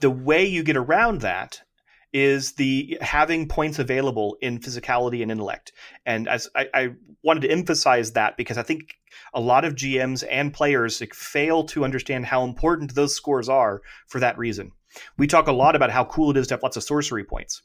The 0.00 0.10
way 0.10 0.44
you 0.44 0.62
get 0.62 0.76
around 0.76 1.20
that 1.20 1.62
is 2.12 2.52
the 2.52 2.98
having 3.00 3.48
points 3.48 3.78
available 3.78 4.36
in 4.40 4.58
physicality 4.58 5.22
and 5.22 5.30
intellect. 5.30 5.72
And 6.06 6.28
as 6.28 6.48
I, 6.54 6.68
I 6.72 6.88
wanted 7.22 7.40
to 7.40 7.50
emphasize 7.50 8.12
that 8.12 8.36
because 8.36 8.56
I 8.56 8.62
think 8.62 8.94
a 9.34 9.40
lot 9.40 9.64
of 9.64 9.74
GMs 9.74 10.24
and 10.30 10.52
players 10.52 11.00
like, 11.00 11.14
fail 11.14 11.64
to 11.64 11.84
understand 11.84 12.26
how 12.26 12.44
important 12.44 12.94
those 12.94 13.14
scores 13.14 13.48
are 13.48 13.82
for 14.06 14.20
that 14.20 14.38
reason. 14.38 14.72
We 15.18 15.26
talk 15.26 15.48
a 15.48 15.52
lot 15.52 15.76
about 15.76 15.90
how 15.90 16.04
cool 16.04 16.30
it 16.30 16.36
is 16.36 16.46
to 16.48 16.54
have 16.54 16.62
lots 16.62 16.76
of 16.76 16.82
sorcery 16.82 17.24
points, 17.24 17.62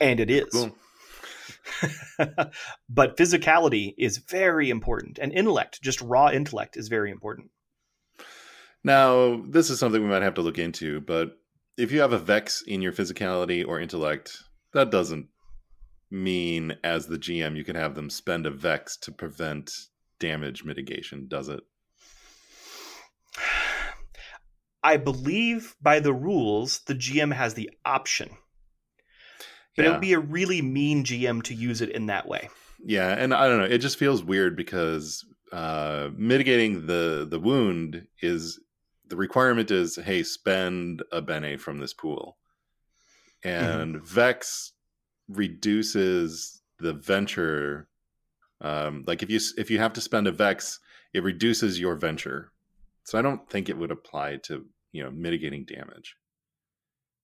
and 0.00 0.20
it 0.20 0.30
is. 0.30 0.44
Cool. 0.52 0.76
but 2.88 3.16
physicality 3.16 3.94
is 3.96 4.18
very 4.18 4.68
important, 4.68 5.18
and 5.18 5.32
intellect, 5.32 5.80
just 5.82 6.00
raw 6.02 6.30
intellect, 6.30 6.76
is 6.76 6.88
very 6.88 7.10
important. 7.10 7.50
Now, 8.84 9.42
this 9.48 9.70
is 9.70 9.78
something 9.78 10.02
we 10.02 10.08
might 10.08 10.22
have 10.22 10.34
to 10.34 10.42
look 10.42 10.58
into, 10.58 11.00
but 11.00 11.38
if 11.76 11.92
you 11.92 12.00
have 12.00 12.12
a 12.12 12.18
vex 12.18 12.62
in 12.62 12.82
your 12.82 12.92
physicality 12.92 13.66
or 13.66 13.80
intellect, 13.80 14.38
that 14.72 14.90
doesn't 14.90 15.28
mean 16.10 16.76
as 16.84 17.06
the 17.06 17.18
GM 17.18 17.56
you 17.56 17.64
can 17.64 17.76
have 17.76 17.94
them 17.94 18.10
spend 18.10 18.46
a 18.46 18.50
vex 18.50 18.96
to 18.98 19.12
prevent 19.12 19.72
damage 20.20 20.64
mitigation, 20.64 21.26
does 21.28 21.48
it? 21.48 21.60
I 24.82 24.98
believe 24.98 25.74
by 25.80 26.00
the 26.00 26.12
rules, 26.12 26.80
the 26.80 26.94
GM 26.94 27.32
has 27.32 27.54
the 27.54 27.70
option, 27.86 28.28
but 29.76 29.86
it 29.86 29.90
would 29.90 30.00
be 30.02 30.12
a 30.12 30.18
really 30.18 30.60
mean 30.60 31.04
GM 31.04 31.42
to 31.44 31.54
use 31.54 31.80
it 31.80 31.88
in 31.88 32.06
that 32.06 32.28
way. 32.28 32.50
Yeah, 32.84 33.08
and 33.08 33.32
I 33.32 33.48
don't 33.48 33.60
know. 33.60 33.64
It 33.64 33.78
just 33.78 33.98
feels 33.98 34.22
weird 34.22 34.56
because 34.56 35.24
uh, 35.52 36.10
mitigating 36.14 36.86
the 36.86 37.26
the 37.28 37.40
wound 37.40 38.06
is 38.20 38.60
the 39.08 39.16
requirement 39.16 39.70
is 39.70 39.96
hey 39.96 40.22
spend 40.22 41.02
a 41.12 41.20
bene 41.20 41.56
from 41.56 41.78
this 41.78 41.92
pool, 41.94 42.36
and 43.42 44.02
Vex 44.02 44.72
reduces 45.28 46.62
the 46.78 46.92
venture. 46.92 47.88
Um, 48.60 49.04
like 49.06 49.22
if 49.22 49.30
you 49.30 49.40
if 49.56 49.70
you 49.70 49.78
have 49.78 49.92
to 49.94 50.00
spend 50.00 50.26
a 50.26 50.32
Vex, 50.32 50.80
it 51.12 51.22
reduces 51.22 51.80
your 51.80 51.96
venture. 51.96 52.52
So 53.04 53.18
I 53.18 53.22
don't 53.22 53.48
think 53.50 53.68
it 53.68 53.76
would 53.76 53.90
apply 53.90 54.36
to 54.44 54.64
you 54.92 55.02
know 55.02 55.10
mitigating 55.10 55.64
damage. 55.64 56.16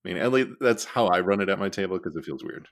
I 0.05 0.09
mean, 0.09 0.17
at 0.19 0.33
least 0.33 0.51
that's 0.61 0.85
how 0.85 1.07
I 1.09 1.21
run 1.21 1.41
it 1.41 1.49
at 1.49 1.59
my 1.59 1.69
table 1.69 1.99
because 1.99 2.17
it 2.17 2.25
feels 2.25 2.43
weird. 2.43 2.69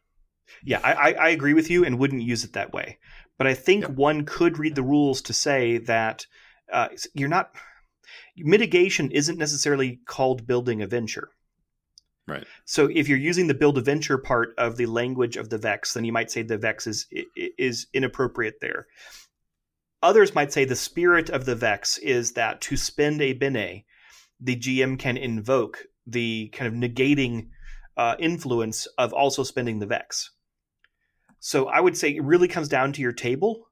Yeah, 0.65 0.81
I, 0.83 0.93
I, 0.93 1.13
I 1.13 1.29
agree 1.29 1.53
with 1.53 1.71
you 1.71 1.85
and 1.85 1.99
wouldn't 1.99 2.23
use 2.23 2.43
it 2.43 2.55
that 2.55 2.73
way. 2.73 2.99
But 3.37 3.47
I 3.47 3.55
think 3.55 3.83
Yep. 3.83 3.91
one 3.97 4.25
could 4.25 4.59
read 4.59 4.75
the 4.75 4.83
rules 4.83 5.21
to 5.23 5.33
say 5.33 5.79
that 5.79 6.27
uh, 6.73 6.89
you're 7.15 7.29
not 7.29 7.51
mitigation 8.45 9.11
isn't 9.11 9.39
necessarily 9.39 10.01
called 10.07 10.47
building 10.47 10.83
a 10.83 10.87
venture. 10.87 11.31
Right. 12.27 12.47
So 12.67 12.91
if 12.93 13.09
you're 13.09 13.17
using 13.17 13.47
the 13.47 13.55
build 13.55 13.79
a 13.79 13.81
venture 13.81 14.19
part 14.19 14.55
of 14.59 14.77
the 14.77 14.87
language 14.87 15.37
of 15.37 15.49
the 15.49 15.57
vex, 15.57 15.95
then 15.95 16.05
you 16.05 16.13
might 16.13 16.31
say 16.31 16.43
the 16.43 16.59
vex 16.59 16.87
is 16.87 17.07
is 17.35 17.87
inappropriate 17.95 18.61
there. 18.61 18.87
Others 20.03 20.35
might 20.35 20.53
say 20.53 20.65
the 20.65 20.77
spirit 20.77 21.31
of 21.31 21.47
the 21.47 21.55
vex 21.55 21.97
is 21.99 22.33
that 22.33 22.61
to 22.63 22.77
spend 22.77 23.23
a 23.23 23.33
bene, 23.33 23.85
the 24.41 24.57
GM 24.57 24.99
can 24.99 25.17
invoke 25.17 25.85
the 26.07 26.49
kind 26.49 26.69
of 26.69 26.75
negating 26.75 27.49
uh, 27.97 28.15
influence 28.19 28.87
of 28.99 29.13
also 29.13 29.43
spending 29.43 29.79
the 29.79 29.87
vex. 29.87 30.31
So 31.41 31.67
I 31.67 31.81
would 31.81 31.97
say 31.97 32.11
it 32.11 32.23
really 32.23 32.49
comes 32.49 32.69
down 32.69 32.93
to 32.93 33.03
your 33.03 33.13
table, 33.13 33.68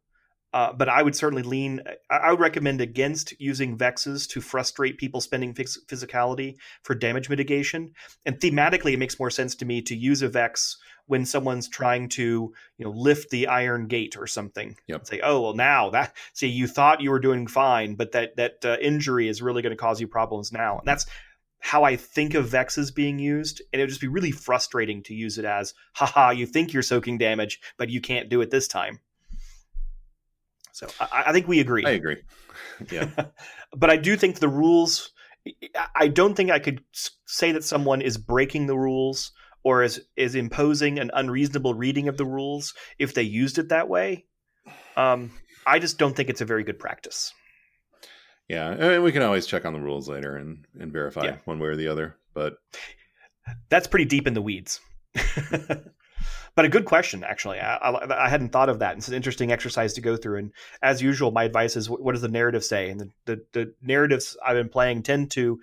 uh, 0.56 0.72
but 0.72 0.88
I 0.88 1.02
would 1.02 1.14
certainly 1.14 1.42
lean. 1.42 1.82
I 2.08 2.30
would 2.30 2.40
recommend 2.40 2.80
against 2.80 3.38
using 3.38 3.76
vexes 3.76 4.26
to 4.28 4.40
frustrate 4.40 4.96
people 4.96 5.20
spending 5.20 5.52
phys- 5.52 5.84
physicality 5.86 6.56
for 6.82 6.94
damage 6.94 7.28
mitigation. 7.28 7.92
And 8.24 8.40
thematically, 8.40 8.94
it 8.94 8.98
makes 8.98 9.18
more 9.18 9.30
sense 9.30 9.54
to 9.56 9.66
me 9.66 9.82
to 9.82 9.94
use 9.94 10.22
a 10.22 10.28
vex 10.28 10.78
when 11.08 11.26
someone's 11.26 11.68
trying 11.68 12.08
to, 12.08 12.54
you 12.78 12.84
know, 12.86 12.90
lift 12.90 13.28
the 13.28 13.48
iron 13.48 13.86
gate 13.86 14.16
or 14.16 14.26
something. 14.26 14.78
Yep. 14.86 15.06
Say, 15.06 15.20
oh 15.22 15.42
well, 15.42 15.54
now 15.54 15.90
that 15.90 16.16
see 16.32 16.48
you 16.48 16.66
thought 16.66 17.02
you 17.02 17.10
were 17.10 17.20
doing 17.20 17.46
fine, 17.46 17.94
but 17.94 18.12
that 18.12 18.36
that 18.36 18.64
uh, 18.64 18.78
injury 18.80 19.28
is 19.28 19.42
really 19.42 19.60
going 19.60 19.76
to 19.76 19.76
cause 19.76 20.00
you 20.00 20.08
problems 20.08 20.52
now. 20.52 20.78
And 20.78 20.88
that's 20.88 21.04
how 21.60 21.84
I 21.84 21.96
think 21.96 22.32
of 22.32 22.48
vexes 22.48 22.90
being 22.90 23.18
used, 23.18 23.60
and 23.74 23.80
it 23.80 23.82
would 23.82 23.90
just 23.90 24.00
be 24.00 24.08
really 24.08 24.30
frustrating 24.30 25.02
to 25.02 25.14
use 25.14 25.36
it 25.36 25.44
as, 25.44 25.74
haha, 25.94 26.30
you 26.30 26.46
think 26.46 26.72
you're 26.72 26.82
soaking 26.82 27.18
damage, 27.18 27.60
but 27.76 27.90
you 27.90 28.00
can't 28.00 28.30
do 28.30 28.40
it 28.40 28.50
this 28.50 28.68
time. 28.68 29.00
So 30.76 30.86
I, 31.00 31.24
I 31.28 31.32
think 31.32 31.48
we 31.48 31.60
agree. 31.60 31.84
I 31.86 31.90
agree. 31.92 32.18
Yeah. 32.92 33.08
but 33.74 33.88
I 33.88 33.96
do 33.96 34.14
think 34.16 34.38
the 34.38 34.48
rules. 34.48 35.10
I 35.94 36.08
don't 36.08 36.34
think 36.34 36.50
I 36.50 36.58
could 36.58 36.82
say 37.26 37.52
that 37.52 37.64
someone 37.64 38.02
is 38.02 38.18
breaking 38.18 38.66
the 38.66 38.76
rules 38.76 39.32
or 39.64 39.82
is 39.82 40.02
is 40.16 40.34
imposing 40.34 40.98
an 40.98 41.10
unreasonable 41.14 41.72
reading 41.72 42.08
of 42.08 42.18
the 42.18 42.26
rules 42.26 42.74
if 42.98 43.14
they 43.14 43.22
used 43.22 43.56
it 43.58 43.70
that 43.70 43.88
way. 43.88 44.26
Um, 44.98 45.30
I 45.66 45.78
just 45.78 45.98
don't 45.98 46.14
think 46.14 46.28
it's 46.28 46.42
a 46.42 46.46
very 46.46 46.62
good 46.64 46.78
practice. 46.78 47.32
Yeah, 48.46 48.70
and 48.70 49.02
we 49.02 49.12
can 49.12 49.22
always 49.22 49.46
check 49.46 49.64
on 49.64 49.72
the 49.72 49.80
rules 49.80 50.08
later 50.10 50.36
and, 50.36 50.66
and 50.78 50.92
verify 50.92 51.24
Yeah. 51.24 51.36
one 51.46 51.58
way 51.58 51.68
or 51.68 51.76
the 51.76 51.88
other. 51.88 52.16
But 52.34 52.58
That's 53.70 53.86
pretty 53.86 54.04
deep 54.04 54.26
in 54.26 54.34
the 54.34 54.42
weeds. 54.42 54.80
but 56.56 56.64
a 56.64 56.68
good 56.68 56.84
question, 56.86 57.22
actually. 57.22 57.60
I, 57.60 57.76
I, 57.76 58.24
I 58.26 58.28
hadn't 58.28 58.48
thought 58.48 58.68
of 58.68 58.80
that. 58.80 58.96
It's 58.96 59.08
an 59.08 59.14
interesting 59.14 59.52
exercise 59.52 59.92
to 59.92 60.00
go 60.00 60.16
through. 60.16 60.38
And 60.38 60.52
as 60.82 61.00
usual, 61.00 61.30
my 61.30 61.44
advice 61.44 61.76
is 61.76 61.88
what 61.88 62.12
does 62.12 62.22
the 62.22 62.28
narrative 62.28 62.64
say? 62.64 62.90
And 62.90 63.00
the, 63.00 63.10
the, 63.26 63.44
the 63.52 63.74
narratives 63.82 64.36
I've 64.44 64.56
been 64.56 64.68
playing 64.68 65.04
tend 65.04 65.30
to. 65.32 65.60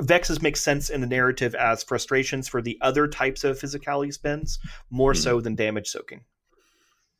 Vexes 0.00 0.42
make 0.42 0.56
sense 0.56 0.90
in 0.90 1.00
the 1.00 1.06
narrative 1.06 1.54
as 1.54 1.84
frustrations 1.84 2.48
for 2.48 2.60
the 2.60 2.76
other 2.80 3.06
types 3.06 3.44
of 3.44 3.56
physicality 3.56 4.12
spends, 4.12 4.58
more 4.90 5.12
Mhm. 5.12 5.16
so 5.22 5.40
than 5.40 5.54
damage 5.54 5.86
soaking. 5.86 6.24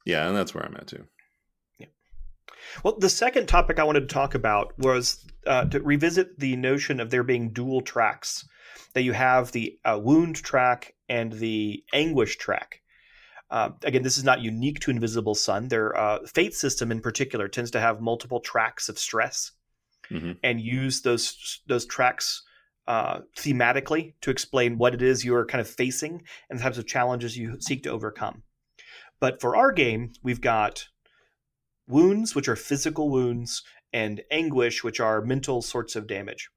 yeah, 0.04 0.26
and 0.26 0.36
that's 0.36 0.52
where 0.52 0.64
I'm 0.64 0.74
at 0.76 0.88
too. 0.88 1.06
Yeah. 1.78 1.86
Well, 2.82 2.98
the 2.98 3.08
second 3.08 3.46
topic 3.46 3.78
I 3.78 3.84
wanted 3.84 4.00
to 4.00 4.12
talk 4.12 4.34
about 4.34 4.76
was 4.80 5.24
uh, 5.46 5.66
to 5.66 5.80
revisit 5.80 6.40
the 6.40 6.56
notion 6.56 6.98
of 6.98 7.10
there 7.10 7.22
being 7.22 7.52
dual 7.52 7.82
tracks. 7.82 8.44
That 8.94 9.02
you 9.02 9.12
have 9.12 9.52
the 9.52 9.78
uh, 9.84 10.00
wound 10.02 10.34
track 10.42 10.94
and 11.08 11.32
the 11.32 11.84
anguish 11.92 12.36
track. 12.36 12.82
Uh, 13.50 13.70
again, 13.84 14.02
this 14.02 14.18
is 14.18 14.24
not 14.24 14.40
unique 14.40 14.80
to 14.80 14.90
Invisible 14.90 15.34
Sun. 15.34 15.68
Their 15.68 15.96
uh, 15.96 16.18
Fate 16.26 16.54
system, 16.54 16.90
in 16.90 17.00
particular, 17.00 17.46
tends 17.46 17.70
to 17.72 17.80
have 17.80 18.00
multiple 18.00 18.40
tracks 18.40 18.88
of 18.88 18.98
stress 18.98 19.52
Mhm. 20.10 20.38
and 20.42 20.60
use 20.60 21.02
those 21.02 21.60
those 21.66 21.84
tracks 21.86 22.42
uh, 22.86 23.20
thematically 23.36 24.14
to 24.20 24.30
explain 24.30 24.78
what 24.78 24.94
it 24.94 25.02
is 25.02 25.24
you 25.24 25.34
are 25.34 25.44
kind 25.44 25.60
of 25.60 25.68
facing 25.68 26.22
and 26.48 26.58
the 26.58 26.62
types 26.62 26.78
of 26.78 26.86
challenges 26.86 27.36
you 27.36 27.60
seek 27.60 27.82
to 27.82 27.90
overcome. 27.90 28.44
But 29.18 29.40
for 29.40 29.56
our 29.56 29.72
game, 29.72 30.12
we've 30.22 30.40
got 30.40 30.86
wounds, 31.88 32.34
which 32.34 32.48
are 32.48 32.54
physical 32.56 33.10
wounds, 33.10 33.64
and 33.92 34.22
anguish, 34.30 34.84
which 34.84 35.00
are 35.00 35.20
mental 35.20 35.62
sorts 35.62 35.96
of 35.96 36.06
damage. 36.06 36.48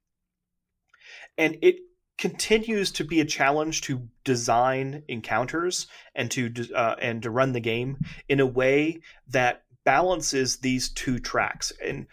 And 1.38 1.58
it 1.62 1.77
continues 2.20 2.92
to 2.92 3.06
be 3.06 3.22
a 3.22 3.26
challenge 3.26 3.82
to 3.82 4.08
design 4.26 5.04
encounters 5.08 5.88
and 6.14 6.30
to 6.30 6.54
uh, 6.76 6.96
and 7.02 7.24
to 7.24 7.32
run 7.32 7.54
the 7.54 7.60
game 7.62 7.98
in 8.28 8.40
a 8.40 8.46
way 8.46 9.00
that 9.30 9.64
balances 9.86 10.58
these 10.58 10.90
two 10.90 11.18
tracks. 11.18 11.72
And 11.84 12.08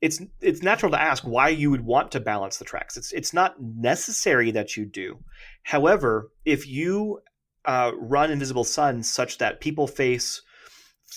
it's 0.00 0.20
it's 0.40 0.62
natural 0.62 0.92
to 0.92 1.00
ask 1.00 1.22
why 1.22 1.48
you 1.48 1.70
would 1.70 1.84
want 1.84 2.12
to 2.12 2.20
balance 2.20 2.58
the 2.58 2.64
tracks. 2.64 2.96
It's 2.96 3.12
it's 3.12 3.32
not 3.32 3.62
necessary 3.62 4.50
that 4.50 4.76
you 4.76 4.84
do. 4.84 5.20
However 5.62 6.30
if 6.44 6.66
you 6.66 7.20
uh, 7.64 7.92
run 7.96 8.30
invisible 8.32 8.64
sun 8.64 9.02
such 9.02 9.38
that 9.38 9.60
people 9.60 9.86
face 9.86 10.42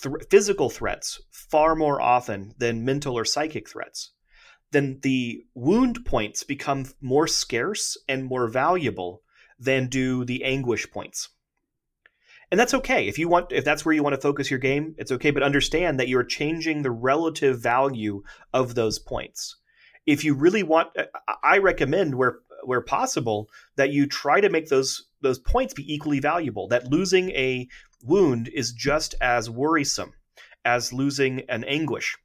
th- 0.01 0.15
physical 0.29 0.69
threats 0.69 1.19
far 1.31 1.75
more 1.75 1.99
often 1.99 2.53
than 2.57 2.85
mental 2.85 3.17
or 3.17 3.25
psychic 3.25 3.67
threats 3.67 4.11
then 4.71 4.99
the 5.03 5.45
wound 5.53 6.05
points 6.05 6.43
become 6.43 6.85
more 7.01 7.27
scarce 7.27 7.97
and 8.07 8.25
more 8.25 8.47
valuable 8.47 9.21
than 9.59 9.87
do 9.87 10.25
the 10.25 10.43
anguish 10.43 10.89
points. 10.89 11.29
And 12.49 12.59
that's 12.59 12.73
okay. 12.73 13.07
If 13.07 13.17
you 13.17 13.29
want 13.29 13.51
if 13.51 13.63
that's 13.63 13.85
where 13.85 13.95
you 13.95 14.03
want 14.03 14.15
to 14.15 14.21
focus 14.21 14.49
your 14.49 14.59
game, 14.59 14.95
it's 14.97 15.11
okay, 15.11 15.31
but 15.31 15.43
understand 15.43 15.99
that 15.99 16.09
you're 16.09 16.23
changing 16.23 16.81
the 16.81 16.91
relative 16.91 17.61
value 17.61 18.23
of 18.53 18.75
those 18.75 18.99
points. 18.99 19.55
If 20.05 20.25
you 20.25 20.33
really 20.33 20.63
want 20.63 20.89
uh, 20.97 21.05
I 21.43 21.59
recommend 21.59 22.15
where 22.15 22.39
where 22.63 22.81
possible 22.81 23.49
that 23.75 23.91
you 23.91 24.05
try 24.05 24.41
to 24.41 24.49
make 24.49 24.67
those 24.67 25.07
those 25.21 25.39
points 25.39 25.73
be 25.73 25.93
equally 25.93 26.19
valuable. 26.19 26.67
That 26.67 26.87
losing 26.87 27.29
a 27.31 27.67
wound 28.03 28.49
is 28.53 28.73
just 28.73 29.15
as 29.21 29.49
worrisome 29.49 30.13
as 30.65 30.93
losing 30.93 31.41
an 31.49 31.63
anguish 31.63 32.17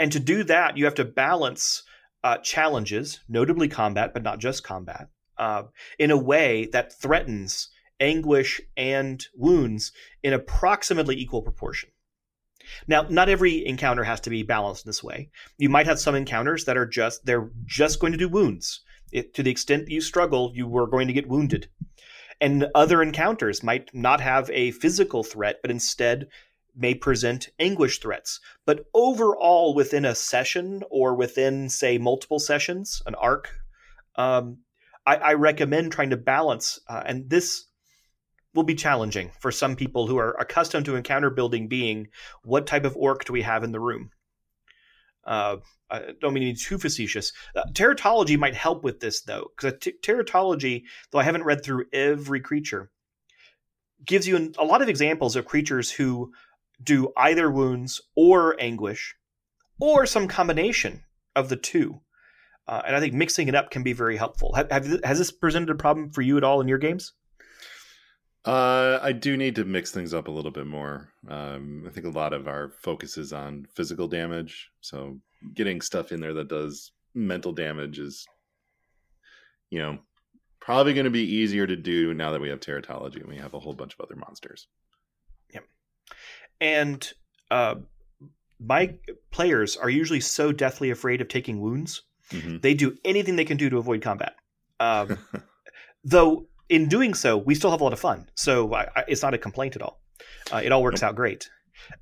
and 0.00 0.10
to 0.12 0.18
do 0.18 0.42
that, 0.44 0.78
you 0.78 0.86
have 0.86 0.94
to 0.96 1.04
balance 1.04 1.82
uh, 2.24 2.38
challenges, 2.38 3.20
notably 3.28 3.68
combat, 3.68 4.12
but 4.14 4.22
not 4.22 4.38
just 4.38 4.64
combat, 4.64 5.08
uh, 5.36 5.64
in 5.98 6.10
a 6.10 6.16
way 6.16 6.68
that 6.72 6.98
threatens 6.98 7.68
anguish 8.00 8.62
and 8.78 9.26
wounds 9.34 9.92
in 10.22 10.32
approximately 10.32 11.16
equal 11.16 11.42
proportion. 11.42 11.90
Now, 12.88 13.02
not 13.10 13.28
every 13.28 13.66
encounter 13.66 14.04
has 14.04 14.20
to 14.22 14.30
be 14.30 14.42
balanced 14.42 14.86
this 14.86 15.04
way. 15.04 15.30
You 15.58 15.68
might 15.68 15.86
have 15.86 16.00
some 16.00 16.14
encounters 16.14 16.64
that 16.64 16.78
are 16.78 16.86
just 16.86 17.26
they're 17.26 17.50
just 17.66 18.00
going 18.00 18.12
to 18.12 18.18
do 18.18 18.28
wounds. 18.28 18.80
It, 19.12 19.34
to 19.34 19.42
the 19.42 19.50
extent 19.50 19.84
that 19.84 19.92
you 19.92 20.00
struggle, 20.00 20.52
you 20.54 20.74
are 20.78 20.86
going 20.86 21.08
to 21.08 21.14
get 21.14 21.28
wounded. 21.28 21.68
And 22.40 22.68
other 22.74 23.02
encounters 23.02 23.62
might 23.62 23.90
not 23.92 24.22
have 24.22 24.48
a 24.50 24.70
physical 24.70 25.22
threat, 25.22 25.56
but 25.60 25.70
instead 25.70 26.28
may 26.76 26.94
present 26.94 27.48
anguish 27.58 27.98
threats. 27.98 28.40
But 28.66 28.86
overall, 28.94 29.74
within 29.74 30.04
a 30.04 30.14
session 30.14 30.82
or 30.90 31.14
within, 31.14 31.68
say, 31.68 31.98
multiple 31.98 32.38
sessions, 32.38 33.02
an 33.06 33.14
arc, 33.16 33.50
um, 34.16 34.58
I, 35.06 35.16
I, 35.16 35.34
recommend 35.34 35.92
trying 35.92 36.10
to 36.10 36.16
balance. 36.16 36.78
Uh, 36.88 37.02
and 37.06 37.30
this 37.30 37.64
will 38.54 38.64
be 38.64 38.74
challenging 38.74 39.30
for 39.40 39.52
some 39.52 39.76
people 39.76 40.06
who 40.06 40.18
are 40.18 40.36
accustomed 40.38 40.84
to 40.86 40.96
encounter 40.96 41.30
building 41.30 41.68
being 41.68 42.08
what 42.42 42.66
type 42.66 42.84
of 42.84 42.96
orc 42.96 43.24
do 43.24 43.32
we 43.32 43.42
have 43.42 43.62
in 43.62 43.72
the 43.72 43.80
room? 43.80 44.10
Uh, 45.24 45.58
I 45.90 46.12
don't 46.20 46.32
mean 46.32 46.54
to 46.54 46.54
be 46.54 46.58
too 46.58 46.78
facetious. 46.78 47.32
Uh, 47.54 47.64
teratology 47.72 48.38
might 48.38 48.54
help 48.54 48.82
with 48.82 49.00
this, 49.00 49.22
though, 49.22 49.50
because 49.56 49.74
t- 49.80 49.94
teratology, 50.02 50.84
though 51.10 51.18
I 51.18 51.24
haven't 51.24 51.44
read 51.44 51.62
through 51.62 51.86
every 51.92 52.40
creature, 52.40 52.90
gives 54.04 54.26
you 54.26 54.36
an, 54.36 54.54
a 54.58 54.64
lot 54.64 54.82
of 54.82 54.88
examples 54.88 55.36
of 55.36 55.44
creatures 55.44 55.90
who 55.90 56.32
do 56.82 57.12
either 57.16 57.50
wounds 57.50 58.00
or 58.16 58.56
anguish, 58.60 59.14
or 59.78 60.06
some 60.06 60.28
combination 60.28 61.04
of 61.36 61.48
the 61.48 61.56
two. 61.56 62.00
Uh, 62.66 62.82
and 62.86 62.94
I 62.94 63.00
think 63.00 63.14
mixing 63.14 63.48
it 63.48 63.54
up 63.54 63.70
can 63.70 63.82
be 63.82 63.92
very 63.92 64.16
helpful. 64.16 64.54
Have, 64.54 64.70
have, 64.70 65.04
has 65.04 65.18
this 65.18 65.32
presented 65.32 65.70
a 65.70 65.74
problem 65.74 66.10
for 66.10 66.22
you 66.22 66.36
at 66.36 66.44
all 66.44 66.60
in 66.60 66.68
your 66.68 66.78
games? 66.78 67.12
Uh, 68.44 68.98
I 69.02 69.12
do 69.12 69.36
need 69.36 69.54
to 69.56 69.64
mix 69.64 69.90
things 69.90 70.14
up 70.14 70.28
a 70.28 70.30
little 70.30 70.50
bit 70.50 70.66
more. 70.66 71.08
Um, 71.28 71.84
I 71.86 71.90
think 71.90 72.06
a 72.06 72.10
lot 72.10 72.32
of 72.32 72.48
our 72.48 72.70
focus 72.70 73.18
is 73.18 73.32
on 73.32 73.66
physical 73.74 74.08
damage, 74.08 74.70
so 74.80 75.18
getting 75.54 75.80
stuff 75.80 76.12
in 76.12 76.20
there 76.20 76.32
that 76.34 76.48
does 76.48 76.92
mental 77.14 77.52
damage 77.52 77.98
is, 77.98 78.26
you 79.68 79.78
know, 79.78 79.98
probably 80.60 80.94
going 80.94 81.04
to 81.04 81.10
be 81.10 81.34
easier 81.36 81.66
to 81.66 81.76
do 81.76 82.14
now 82.14 82.30
that 82.30 82.40
we 82.40 82.48
have 82.48 82.60
teratology 82.60 83.16
and 83.16 83.28
we 83.28 83.36
have 83.36 83.54
a 83.54 83.60
whole 83.60 83.74
bunch 83.74 83.94
of 83.94 84.00
other 84.00 84.16
monsters 84.16 84.68
and 86.60 87.12
uh, 87.50 87.76
my 88.58 88.94
players 89.30 89.76
are 89.76 89.90
usually 89.90 90.20
so 90.20 90.52
deathly 90.52 90.90
afraid 90.90 91.20
of 91.20 91.28
taking 91.28 91.60
wounds, 91.60 92.02
mm-hmm. 92.30 92.58
they 92.58 92.74
do 92.74 92.96
anything 93.04 93.36
they 93.36 93.44
can 93.44 93.56
do 93.56 93.70
to 93.70 93.78
avoid 93.78 94.02
combat. 94.02 94.34
Um, 94.78 95.18
though 96.04 96.46
in 96.68 96.88
doing 96.88 97.14
so, 97.14 97.36
we 97.36 97.54
still 97.54 97.70
have 97.70 97.80
a 97.80 97.84
lot 97.84 97.92
of 97.92 98.00
fun. 98.00 98.28
So 98.34 98.72
I, 98.74 98.82
I, 98.96 99.04
it's 99.08 99.22
not 99.22 99.34
a 99.34 99.38
complaint 99.38 99.76
at 99.76 99.82
all. 99.82 100.00
Uh, 100.52 100.60
it 100.62 100.72
all 100.72 100.82
works 100.82 101.02
out 101.02 101.16
great. 101.16 101.48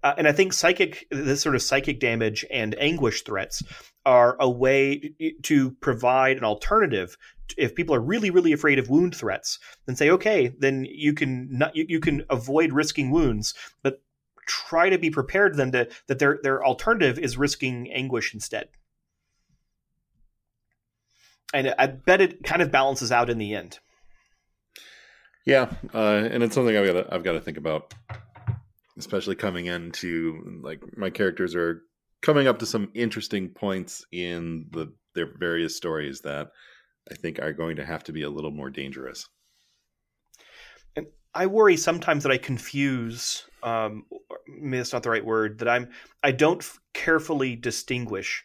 Uh, 0.03 0.15
and 0.19 0.27
I 0.27 0.33
think 0.33 0.53
psychic, 0.53 1.07
this 1.11 1.41
sort 1.41 1.55
of 1.55 1.63
psychic 1.63 2.01
damage 2.01 2.45
and 2.51 2.75
anguish 2.79 3.23
threats 3.23 3.63
are 4.05 4.37
a 4.41 4.51
way 4.51 5.15
to 5.43 5.71
provide 5.81 6.37
an 6.37 6.45
alternative. 6.45 7.17
If 7.57 7.75
people 7.75 7.95
are 7.95 8.01
really, 8.01 8.31
really 8.31 8.53
afraid 8.53 8.79
of 8.79 8.91
wound 8.91 9.15
threats, 9.15 9.59
then 9.87 9.97
say, 9.97 10.11
okay, 10.11 10.53
then 10.59 10.85
you 10.89 11.15
can 11.15 11.49
not, 11.51 11.77
you, 11.77 11.87
you 11.89 12.01
can 12.01 12.25
avoid 12.29 12.73
risking 12.73 13.11
wounds, 13.11 13.55
but 13.83 14.03
try 14.49 14.89
to 14.91 14.99
be 14.99 15.11
prepared 15.11 15.57
then 15.57 15.71
to 15.73 15.89
that 16.09 16.19
their 16.19 16.41
their 16.43 16.65
alternative 16.65 17.19
is 17.19 17.37
risking 17.37 17.93
anguish 17.93 18.35
instead. 18.35 18.69
And 21.55 21.75
I 21.79 21.87
bet 21.87 22.21
it 22.21 22.43
kind 22.43 22.61
of 22.61 22.71
balances 22.71 23.13
out 23.13 23.31
in 23.31 23.39
the 23.39 23.55
end. 23.55 23.79
Yeah, 25.47 25.71
uh, 25.95 26.29
and 26.31 26.43
it's 26.43 26.55
something 26.55 26.77
I've 26.77 26.87
got 26.87 26.93
to, 26.93 27.15
I've 27.15 27.25
got 27.25 27.33
to 27.33 27.41
think 27.41 27.57
about, 27.57 27.95
especially 28.99 29.35
coming 29.35 29.65
into 29.67 30.61
like 30.63 30.83
my 30.97 31.09
characters 31.09 31.55
are 31.55 31.85
coming 32.21 32.47
up 32.47 32.59
to 32.59 32.67
some 32.67 32.91
interesting 32.95 33.49
points 33.49 34.05
in 34.13 34.67
the 34.73 34.93
their 35.15 35.31
various 35.39 35.75
stories 35.75 36.21
that 36.21 36.49
I 37.11 37.15
think 37.15 37.41
are 37.41 37.55
going 37.55 37.77
to 37.77 37.87
have 37.87 38.05
to 38.05 38.13
be 38.13 38.23
a 38.23 38.31
little 38.31 38.51
more 38.51 38.69
dangerous. 38.69 39.27
And 40.95 41.07
I 41.35 41.47
worry 41.47 41.79
sometimes 41.79 42.25
that 42.25 42.33
I 42.33 42.39
confuse 42.39 43.48
um, 43.63 44.05
maybe 44.47 44.79
that's 44.79 44.93
not 44.93 45.03
the 45.03 45.11
right 45.11 45.25
word 45.25 45.59
that 45.59 45.69
I'm 45.69 45.89
I 46.23 46.33
don't 46.33 46.65
carefully 46.93 47.57
distinguish 47.57 48.45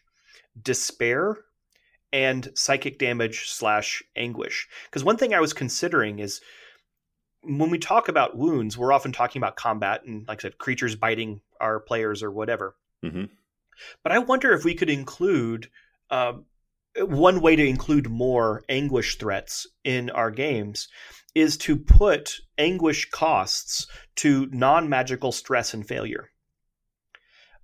despair 0.60 1.38
and 2.12 2.50
psychic 2.54 2.98
damage 2.98 3.48
slash 3.48 4.02
anguish 4.16 4.68
because 4.86 5.04
one 5.04 5.16
thing 5.16 5.34
I 5.34 5.40
was 5.40 5.52
considering 5.52 6.18
is 6.18 6.40
when 7.42 7.70
we 7.70 7.78
talk 7.78 8.08
about 8.08 8.36
wounds 8.36 8.78
we're 8.78 8.92
often 8.92 9.12
talking 9.12 9.40
about 9.40 9.56
combat 9.56 10.04
and 10.04 10.26
like 10.28 10.40
I 10.40 10.42
said 10.42 10.58
creatures 10.58 10.96
biting 10.96 11.40
our 11.60 11.80
players 11.80 12.22
or 12.22 12.30
whatever 12.30 12.76
mm-hmm. 13.04 13.24
but 14.02 14.12
I 14.12 14.18
wonder 14.18 14.52
if 14.52 14.64
we 14.64 14.74
could 14.74 14.90
include 14.90 15.68
um, 16.10 16.44
one 16.96 17.40
way 17.40 17.56
to 17.56 17.66
include 17.66 18.08
more 18.08 18.62
anguish 18.68 19.16
threats 19.18 19.66
in 19.84 20.10
our 20.10 20.30
games 20.30 20.88
is 21.34 21.56
to 21.56 21.76
put 21.76 22.36
anguish 22.58 23.10
costs 23.10 23.86
to 24.16 24.46
non-magical 24.52 25.32
stress 25.32 25.74
and 25.74 25.86
failure. 25.86 26.30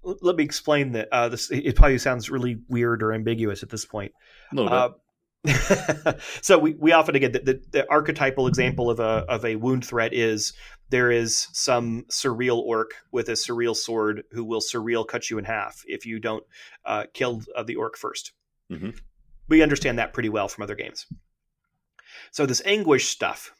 L- 0.04 0.18
let 0.22 0.36
me 0.36 0.44
explain 0.44 0.92
that. 0.92 1.08
Uh, 1.12 1.28
this 1.28 1.50
it 1.50 1.76
probably 1.76 1.98
sounds 1.98 2.30
really 2.30 2.58
weird 2.68 3.02
or 3.02 3.12
ambiguous 3.12 3.62
at 3.62 3.70
this 3.70 3.84
point. 3.84 4.12
Uh, 4.56 4.90
so 6.42 6.58
we, 6.58 6.74
we 6.74 6.92
often 6.92 7.14
again 7.14 7.32
the, 7.32 7.38
the, 7.38 7.62
the, 7.70 7.90
archetypal 7.90 8.46
example 8.46 8.90
of 8.90 9.00
a 9.00 9.24
of 9.26 9.42
a 9.42 9.56
wound 9.56 9.82
threat 9.86 10.12
is 10.12 10.52
there 10.90 11.10
is 11.10 11.48
some 11.52 12.04
surreal 12.10 12.58
orc 12.58 12.90
with 13.10 13.26
a 13.30 13.32
surreal 13.32 13.74
sword 13.74 14.24
who 14.32 14.44
will 14.44 14.60
surreal 14.60 15.06
cut 15.06 15.30
you 15.30 15.38
in 15.38 15.44
half 15.44 15.82
if 15.86 16.04
you 16.04 16.18
don't 16.18 16.44
uh, 16.84 17.04
kill 17.14 17.40
uh, 17.56 17.62
the 17.62 17.76
orc 17.76 17.96
1st 17.96 18.30
mm-hmm. 18.70 18.90
We 19.50 19.62
understand 19.62 19.98
that 19.98 20.14
pretty 20.14 20.30
well 20.30 20.48
from 20.48 20.62
other 20.62 20.74
games. 20.74 21.06
So 22.30 22.46
this 22.46 22.62
anguish 22.64 23.08
stuff 23.08 23.52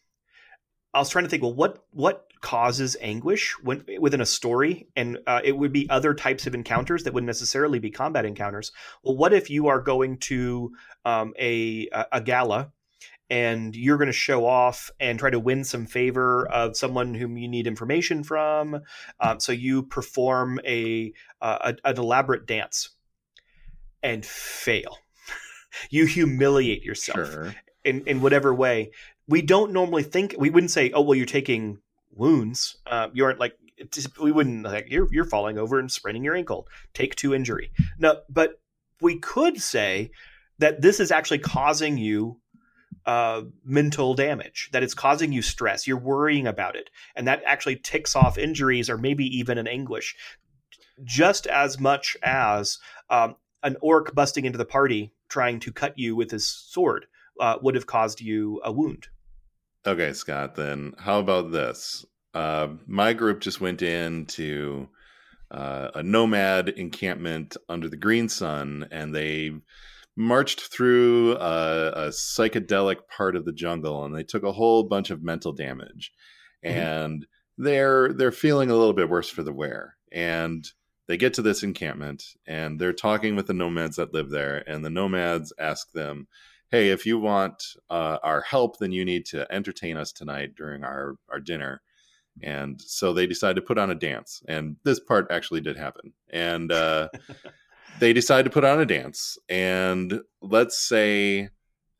I 0.92 0.98
was 0.98 1.09
trying 1.09 1.24
to 1.24 1.29
think, 1.29 1.42
well, 1.42 1.55
what 1.55 1.85
what 1.92 2.26
causes 2.40 2.96
anguish 3.00 3.55
when, 3.62 3.85
within 4.00 4.20
a 4.20 4.26
story, 4.26 4.88
and 4.96 5.18
uh, 5.26 5.40
it 5.44 5.57
would 5.57 5.72
be 5.72 5.88
other 5.90 6.14
types 6.14 6.46
of 6.46 6.55
encounters 6.55 7.05
that 7.05 7.12
wouldn't 7.12 7.26
necessarily 7.26 7.79
be 7.79 7.90
combat 7.90 8.24
encounters. 8.24 8.72
Well, 9.03 9.16
what 9.16 9.33
if 9.33 9.50
you 9.50 9.68
are 9.68 9.81
going 9.81 10.18
to 10.18 10.72
um, 11.05 11.35
a 11.38 11.88
a 12.12 12.20
gala 12.20 12.72
and 13.29 13.76
you're 13.76 13.98
going 13.98 14.09
to 14.09 14.12
show 14.12 14.44
off 14.44 14.90
and 14.98 15.16
try 15.16 15.31
to 15.31 15.38
win 15.38 15.62
some 15.62 15.87
favor 15.87 16.48
of 16.48 16.76
someone 16.76 17.14
whom 17.14 17.37
you 17.37 17.46
need 17.46 17.68
information 17.68 18.24
from? 18.24 18.81
Um, 19.20 19.38
so 19.38 19.53
you 19.53 19.85
perform 19.85 20.61
a, 20.66 21.12
uh, 21.40 21.72
a 21.85 21.88
an 21.88 21.98
elaborate 21.98 22.46
dance 22.46 22.90
and 24.03 24.26
fail. 24.26 24.98
You 25.90 26.06
humiliate 26.06 26.83
yourself. 26.83 27.30
Sure. 27.30 27.54
In, 27.83 28.02
in 28.06 28.20
whatever 28.20 28.54
way 28.54 28.90
we 29.30 29.42
don't 29.42 29.72
normally 29.72 30.02
think 30.02 30.35
we 30.37 30.50
wouldn't 30.50 30.72
say, 30.72 30.90
oh 30.90 31.02
well, 31.02 31.14
you're 31.14 31.24
taking 31.24 31.78
wounds. 32.12 32.76
Uh, 32.85 33.09
you 33.12 33.24
aren't 33.24 33.38
like 33.38 33.54
we 34.20 34.33
wouldn't 34.33 34.64
like 34.64 34.90
you're 34.90 35.09
you're 35.12 35.24
falling 35.24 35.56
over 35.56 35.78
and 35.78 35.90
spraining 35.90 36.24
your 36.24 36.35
ankle. 36.35 36.66
Take 36.94 37.14
two 37.14 37.33
injury. 37.33 37.70
No, 37.98 38.20
but 38.28 38.61
we 39.00 39.18
could 39.18 39.62
say 39.62 40.11
that 40.59 40.83
this 40.83 40.98
is 40.98 41.12
actually 41.12 41.38
causing 41.38 41.96
you 41.96 42.40
uh, 43.06 43.42
mental 43.64 44.14
damage, 44.14 44.68
that 44.72 44.83
it's 44.83 44.94
causing 44.94 45.33
you 45.33 45.42
stress. 45.42 45.87
You're 45.87 45.96
worrying 45.96 46.48
about 46.48 46.74
it. 46.74 46.90
And 47.14 47.26
that 47.28 47.42
actually 47.46 47.76
ticks 47.76 48.16
off 48.16 48.37
injuries 48.37 48.90
or 48.90 48.98
maybe 48.98 49.24
even 49.38 49.59
an 49.59 49.68
anguish 49.68 50.16
just 51.02 51.46
as 51.46 51.78
much 51.80 52.16
as 52.22 52.78
um, 53.09 53.37
an 53.62 53.76
orc 53.80 54.14
busting 54.14 54.44
into 54.44 54.59
the 54.59 54.66
party 54.66 55.12
trying 55.31 55.61
to 55.61 55.73
cut 55.73 55.99
you 55.99 56.14
with 56.14 56.31
his 56.31 56.47
sword 56.47 57.07
uh, 57.40 57.57
would 57.62 57.75
have 57.75 57.87
caused 57.87 58.21
you 58.21 58.61
a 58.64 58.73
wound. 58.73 59.09
Okay, 59.87 60.12
Scott, 60.12 60.57
then 60.57 60.95
how 60.99 61.21
about 61.21 61.53
this? 61.53 62.05
Uh, 62.35 62.69
my 62.87 63.12
group 63.12 63.40
just 63.40 63.61
went 63.61 63.81
into 63.83 64.88
uh, 65.51 65.90
a 65.95 66.03
nomad 66.03 66.69
encampment 66.69 67.57
under 67.69 67.88
the 67.88 67.97
green 67.97 68.29
sun 68.29 68.87
and 68.90 69.14
they 69.14 69.53
marched 70.16 70.61
through 70.61 71.37
a, 71.37 71.93
a, 71.93 72.09
psychedelic 72.09 72.97
part 73.16 73.35
of 73.35 73.45
the 73.45 73.53
jungle 73.53 74.05
and 74.05 74.14
they 74.14 74.23
took 74.23 74.43
a 74.43 74.53
whole 74.53 74.85
bunch 74.85 75.11
of 75.11 75.23
mental 75.23 75.53
damage 75.53 76.12
mm-hmm. 76.64 76.77
and 76.77 77.27
they're 77.59 78.12
they're 78.12 78.33
feeling 78.33 78.71
a 78.71 78.77
little 78.77 78.93
bit 78.93 79.09
worse 79.09 79.29
for 79.29 79.43
the 79.43 79.53
wear 79.53 79.97
and 80.12 80.66
they 81.11 81.16
get 81.16 81.35
to 81.35 81.42
this 81.42 81.64
encampment 81.64 82.23
and 82.46 82.81
they're 82.81 82.92
talking 82.92 83.35
with 83.35 83.49
the 83.49 83.53
nomads 83.53 83.96
that 83.96 84.14
live 84.14 84.31
there 84.31 84.62
and 84.70 84.85
the 84.85 84.90
nomads 84.90 85.53
ask 85.59 85.90
them 85.90 86.29
hey 86.70 86.90
if 86.90 87.05
you 87.05 87.18
want 87.18 87.64
uh, 87.90 88.18
our 88.23 88.42
help 88.42 88.79
then 88.79 88.92
you 88.92 89.05
need 89.05 89.27
to 89.27 89.44
entertain 89.53 89.96
us 89.96 90.12
tonight 90.12 90.55
during 90.57 90.85
our 90.85 91.16
our 91.29 91.40
dinner. 91.40 91.83
And 92.44 92.81
so 92.81 93.12
they 93.12 93.27
decide 93.27 93.57
to 93.57 93.62
put 93.62 93.77
on 93.77 93.90
a 93.90 93.94
dance 93.96 94.40
and 94.46 94.77
this 94.85 95.01
part 95.01 95.27
actually 95.33 95.62
did 95.62 95.77
happen. 95.77 96.12
And 96.33 96.70
uh, 96.70 97.09
they 97.99 98.12
decide 98.12 98.44
to 98.44 98.51
put 98.51 98.64
on 98.64 98.81
a 98.81 98.87
dance 98.87 99.37
and 99.49 100.20
let's 100.40 100.79
say 100.79 101.49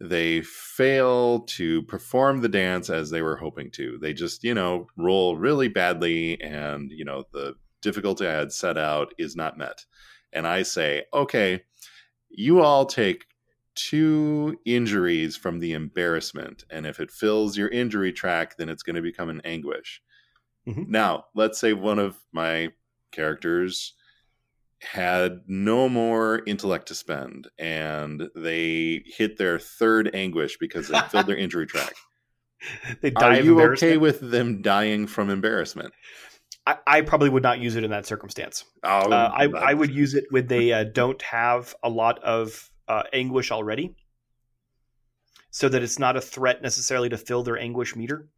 they 0.01 0.43
fail 0.43 1.41
to 1.41 1.83
perform 1.83 2.43
the 2.43 2.49
dance 2.49 2.91
as 2.91 3.11
they 3.11 3.23
were 3.23 3.37
hoping 3.37 3.73
to. 3.73 3.99
They 3.99 4.15
just 4.15 4.45
you 4.45 4.55
know 4.55 4.87
roll 4.97 5.37
really 5.37 5.67
badly 5.67 6.41
and 6.41 6.93
you 6.93 7.05
know 7.05 7.25
the 7.33 7.57
difficulty 7.83 8.27
i 8.27 8.33
had 8.33 8.53
set 8.53 8.77
out 8.79 9.13
is 9.19 9.37
not 9.37 9.59
met 9.59 9.85
and 10.33 10.47
i 10.47 10.63
say 10.63 11.05
okay 11.13 11.63
you 12.31 12.61
all 12.61 12.87
take 12.87 13.27
two 13.75 14.57
injuries 14.65 15.37
from 15.37 15.59
the 15.59 15.73
embarrassment 15.73 16.65
and 16.71 16.87
if 16.87 17.01
it 17.01 17.11
fills 17.11 17.57
your 17.57 17.69
injury 17.69 18.13
track 18.13 18.57
then 18.57 18.69
it's 18.69 18.83
going 18.83 18.97
to 18.97 19.03
become 19.03 19.31
an 19.31 19.41
anguish 19.45 20.03
mm-hmm. 20.67 20.83
now 20.89 21.25
let's 21.35 21.59
say 21.59 21.73
one 21.73 21.99
of 21.99 22.19
my 22.33 22.69
characters 23.13 23.95
had 24.83 25.43
no 25.47 25.89
more 25.89 26.43
intellect 26.47 26.89
to 26.89 26.95
spend 26.95 27.49
and 27.59 28.29
they 28.35 29.03
hit 29.05 29.37
their 29.37 29.59
third 29.59 30.11
anguish 30.15 30.57
because 30.59 30.89
they 30.89 30.99
filled 31.11 31.27
their 31.27 31.37
injury 31.39 31.67
track. 31.67 31.93
They 33.01 33.11
die 33.11 33.39
Are 33.39 33.41
you 33.41 33.61
okay 33.73 33.97
with 33.97 34.21
them 34.21 34.63
dying 34.63 35.07
from 35.07 35.31
embarrassment? 35.31 35.93
I, 36.67 36.77
I, 36.87 37.01
probably 37.01 37.31
would 37.31 37.43
not 37.43 37.59
use 37.59 37.77
it 37.77 37.85
in 37.85 37.91
that 37.91 38.07
circumstance. 38.07 38.65
Oh, 38.85 39.11
uh, 39.11 39.33
I, 39.35 39.45
I, 39.47 39.75
would 39.75 39.91
use 39.91 40.15
it 40.15 40.25
when 40.31 40.47
they 40.47 40.73
uh, 40.75 40.85
don't 40.85 41.21
have 41.23 41.75
a 41.83 41.89
lot 41.89 42.23
of 42.23 42.71
uh, 42.87 43.05
anguish 43.13 43.51
already, 43.51 43.97
so 45.51 45.69
that 45.69 45.83
it's 45.83 45.99
not 45.99 46.17
a 46.17 46.21
threat 46.21 46.63
necessarily 46.63 47.09
to 47.09 47.17
fill 47.17 47.43
their 47.43 47.59
anguish 47.59 47.97
meter. 47.97 48.29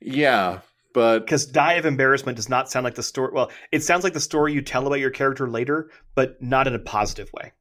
Yeah, 0.00 0.60
but 0.92 1.20
because 1.20 1.46
die 1.46 1.74
of 1.74 1.86
embarrassment 1.86 2.36
does 2.36 2.48
not 2.48 2.70
sound 2.70 2.84
like 2.84 2.94
the 2.94 3.02
story 3.02 3.30
well 3.32 3.50
it 3.72 3.82
sounds 3.82 4.04
like 4.04 4.12
the 4.12 4.20
story 4.20 4.52
you 4.52 4.62
tell 4.62 4.86
about 4.86 5.00
your 5.00 5.10
character 5.10 5.48
later 5.48 5.90
but 6.14 6.40
not 6.42 6.66
in 6.66 6.74
a 6.74 6.78
positive 6.78 7.30
way 7.32 7.52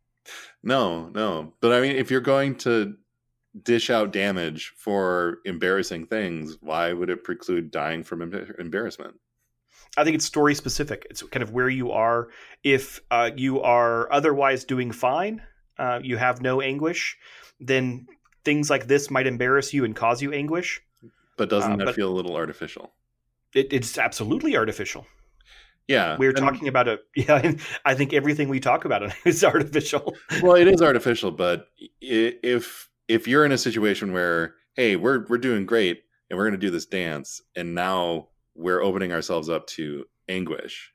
no 0.64 1.10
no 1.10 1.54
but 1.62 1.72
i 1.72 1.80
mean 1.80 1.96
if 1.96 2.10
you're 2.10 2.22
going 2.22 2.56
to 2.56 2.96
dish 3.64 3.90
out 3.90 4.12
damage 4.12 4.74
for 4.78 5.40
embarrassing 5.46 6.06
things 6.06 6.58
why 6.62 6.94
would 6.94 7.10
it 7.10 7.24
preclude 7.24 7.72
dying 7.72 8.04
from 8.04 8.22
embarrassment 8.60 9.16
i 9.98 10.04
think 10.04 10.16
it's 10.16 10.26
story 10.26 10.54
specific 10.54 11.06
it's 11.10 11.24
kind 11.24 11.44
of 11.44 11.52
where 11.52 11.70
you 11.70 11.92
are 11.92 12.28
if 12.64 13.00
uh, 13.12 13.32
you 13.36 13.62
are 13.62 14.12
otherwise 14.12 14.64
doing 14.64 14.92
fine 14.92 15.42
uh, 15.80 16.00
you 16.02 16.18
have 16.18 16.42
no 16.42 16.62
anguish 16.62 17.18
then 17.60 18.06
things 18.44 18.70
like 18.70 18.88
this 18.88 19.10
might 19.10 19.28
embarrass 19.28 19.74
you 19.74 19.86
and 19.86 19.96
cause 19.96 20.22
you 20.22 20.32
anguish 20.32 20.82
but 21.38 21.50
doesn't 21.50 21.74
uh, 21.74 21.78
that 21.78 21.86
but, 21.86 21.96
feel 21.96 22.10
a 22.10 22.16
little 22.16 22.36
artificial 22.36 22.94
it, 23.54 23.74
it's 23.74 23.98
absolutely 23.98 24.56
artificial. 24.56 25.06
Yeah, 25.88 26.18
we're 26.20 26.34
talking 26.34 26.68
about 26.68 26.88
a 26.88 27.00
yeah. 27.16 27.54
I 27.86 27.94
think 27.94 28.14
everything 28.14 28.50
we 28.50 28.60
talk 28.60 28.86
about 28.86 29.12
is 29.26 29.44
artificial. 29.44 30.16
well, 30.42 30.56
it 30.56 30.68
is 30.68 30.82
artificial, 30.82 31.32
but 31.32 31.68
if 32.02 32.90
if 33.08 33.28
you're 33.28 33.46
in 33.46 33.52
a 33.52 33.58
situation 33.58 34.14
where 34.14 34.56
hey, 34.76 34.96
we're 34.96 35.26
we're 35.28 35.38
doing 35.38 35.66
great 35.66 36.04
and 36.30 36.38
we're 36.38 36.46
going 36.46 36.60
to 36.60 36.66
do 36.66 36.72
this 36.72 36.86
dance, 36.86 37.42
and 37.56 37.74
now 37.76 38.30
we're 38.56 38.82
opening 38.82 39.12
ourselves 39.12 39.50
up 39.50 39.68
to 39.68 40.06
anguish. 40.30 40.94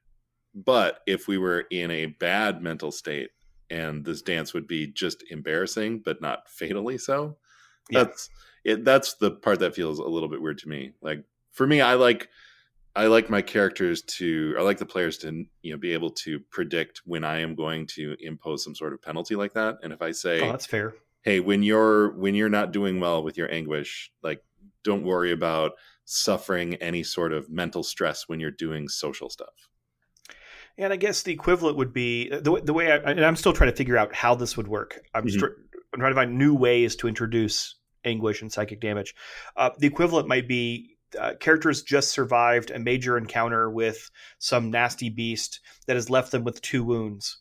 But 0.55 1.01
if 1.07 1.29
we 1.29 1.39
were 1.39 1.65
in 1.71 1.91
a 1.91 2.07
bad 2.07 2.63
mental 2.63 2.93
state 2.93 3.31
and 3.71 4.05
this 4.05 4.23
dance 4.23 4.53
would 4.53 4.67
be 4.67 4.87
just 4.87 5.25
embarrassing, 5.31 6.03
but 6.05 6.21
not 6.21 6.49
fatally 6.49 6.99
so, 6.99 7.39
yeah. 7.91 8.05
that's 8.05 8.31
it. 8.65 8.85
That's 8.85 9.15
the 9.15 9.31
part 9.31 9.61
that 9.61 9.75
feels 9.75 9.99
a 9.99 10.05
little 10.05 10.29
bit 10.29 10.43
weird 10.43 10.59
to 10.59 10.69
me. 10.69 10.93
Like 11.01 11.25
for 11.53 11.67
me, 11.67 11.81
I 11.81 11.95
like 11.95 12.29
I 12.95 13.07
like 13.07 13.31
my 13.31 13.41
characters 13.41 14.03
to, 14.03 14.55
I 14.59 14.63
like 14.63 14.77
the 14.77 14.85
players 14.85 15.17
to, 15.19 15.47
you 15.63 15.73
know, 15.73 15.79
be 15.79 15.95
able 15.95 16.11
to 16.11 16.41
predict 16.51 17.01
when 17.07 17.25
I 17.25 17.41
am 17.41 17.55
going 17.55 17.87
to 17.95 18.17
impose 18.21 18.63
some 18.63 18.75
sort 18.75 18.93
of 18.93 19.01
penalty 19.01 19.35
like 19.35 19.55
that. 19.55 19.79
And 19.83 19.95
if 19.95 20.03
I 20.03 20.11
say, 20.11 20.43
oh, 20.43 20.51
that's 20.51 20.67
fair. 20.67 20.95
Hey, 21.23 21.41
when 21.41 21.63
you're 21.63 22.13
when 22.19 22.35
you're 22.35 22.49
not 22.49 22.73
doing 22.73 23.01
well 23.01 23.23
with 23.23 23.37
your 23.37 23.53
anguish, 23.53 24.11
like 24.23 24.43
don't 24.85 25.05
worry 25.05 25.33
about 25.33 25.73
suffering 26.05 26.75
any 26.77 27.03
sort 27.03 27.33
of 27.33 27.49
mental 27.49 27.83
stress 27.83 28.29
when 28.29 28.41
you're 28.41 28.51
doing 28.51 28.89
social 28.89 29.31
stuff. 29.31 29.69
And 30.79 30.93
I 30.93 30.97
guess 30.97 31.23
the 31.23 31.33
equivalent 31.33 31.77
would 31.77 31.93
be 31.93 32.29
the, 32.29 32.61
the 32.65 32.73
way 32.73 32.91
I, 32.91 32.97
and 32.97 33.25
I'm 33.25 33.37
still 33.37 33.53
trying 33.53 33.71
to 33.71 33.77
figure 33.77 33.97
out 33.97 34.15
how 34.15 34.35
this 34.35 34.57
would 34.57 34.69
work. 34.69 35.01
I'm, 35.15 35.25
mm-hmm. 35.25 35.45
I'm 35.93 36.01
trying 36.01 36.13
to 36.13 36.17
find 36.17 36.39
new 36.39 36.55
ways 36.55 36.97
to 36.97 37.09
introduce 37.09 37.77
anguish 38.05 38.43
and 38.43 38.51
psychic 38.51 38.81
damage. 38.81 39.15
Uh, 39.57 39.71
the 39.79 39.87
equivalent 39.87 40.29
might 40.29 40.49
be 40.49 40.97
uh, 41.19 41.35
characters 41.39 41.83
just 41.83 42.11
survived 42.11 42.71
a 42.71 42.79
major 42.79 43.19
encounter 43.19 43.71
with 43.71 44.11
some 44.39 44.71
nasty 44.71 45.11
beast 45.11 45.61
that 45.87 45.97
has 45.97 46.09
left 46.09 46.33
them 46.33 46.43
with 46.43 46.63
two 46.63 46.83
wounds. 46.85 47.39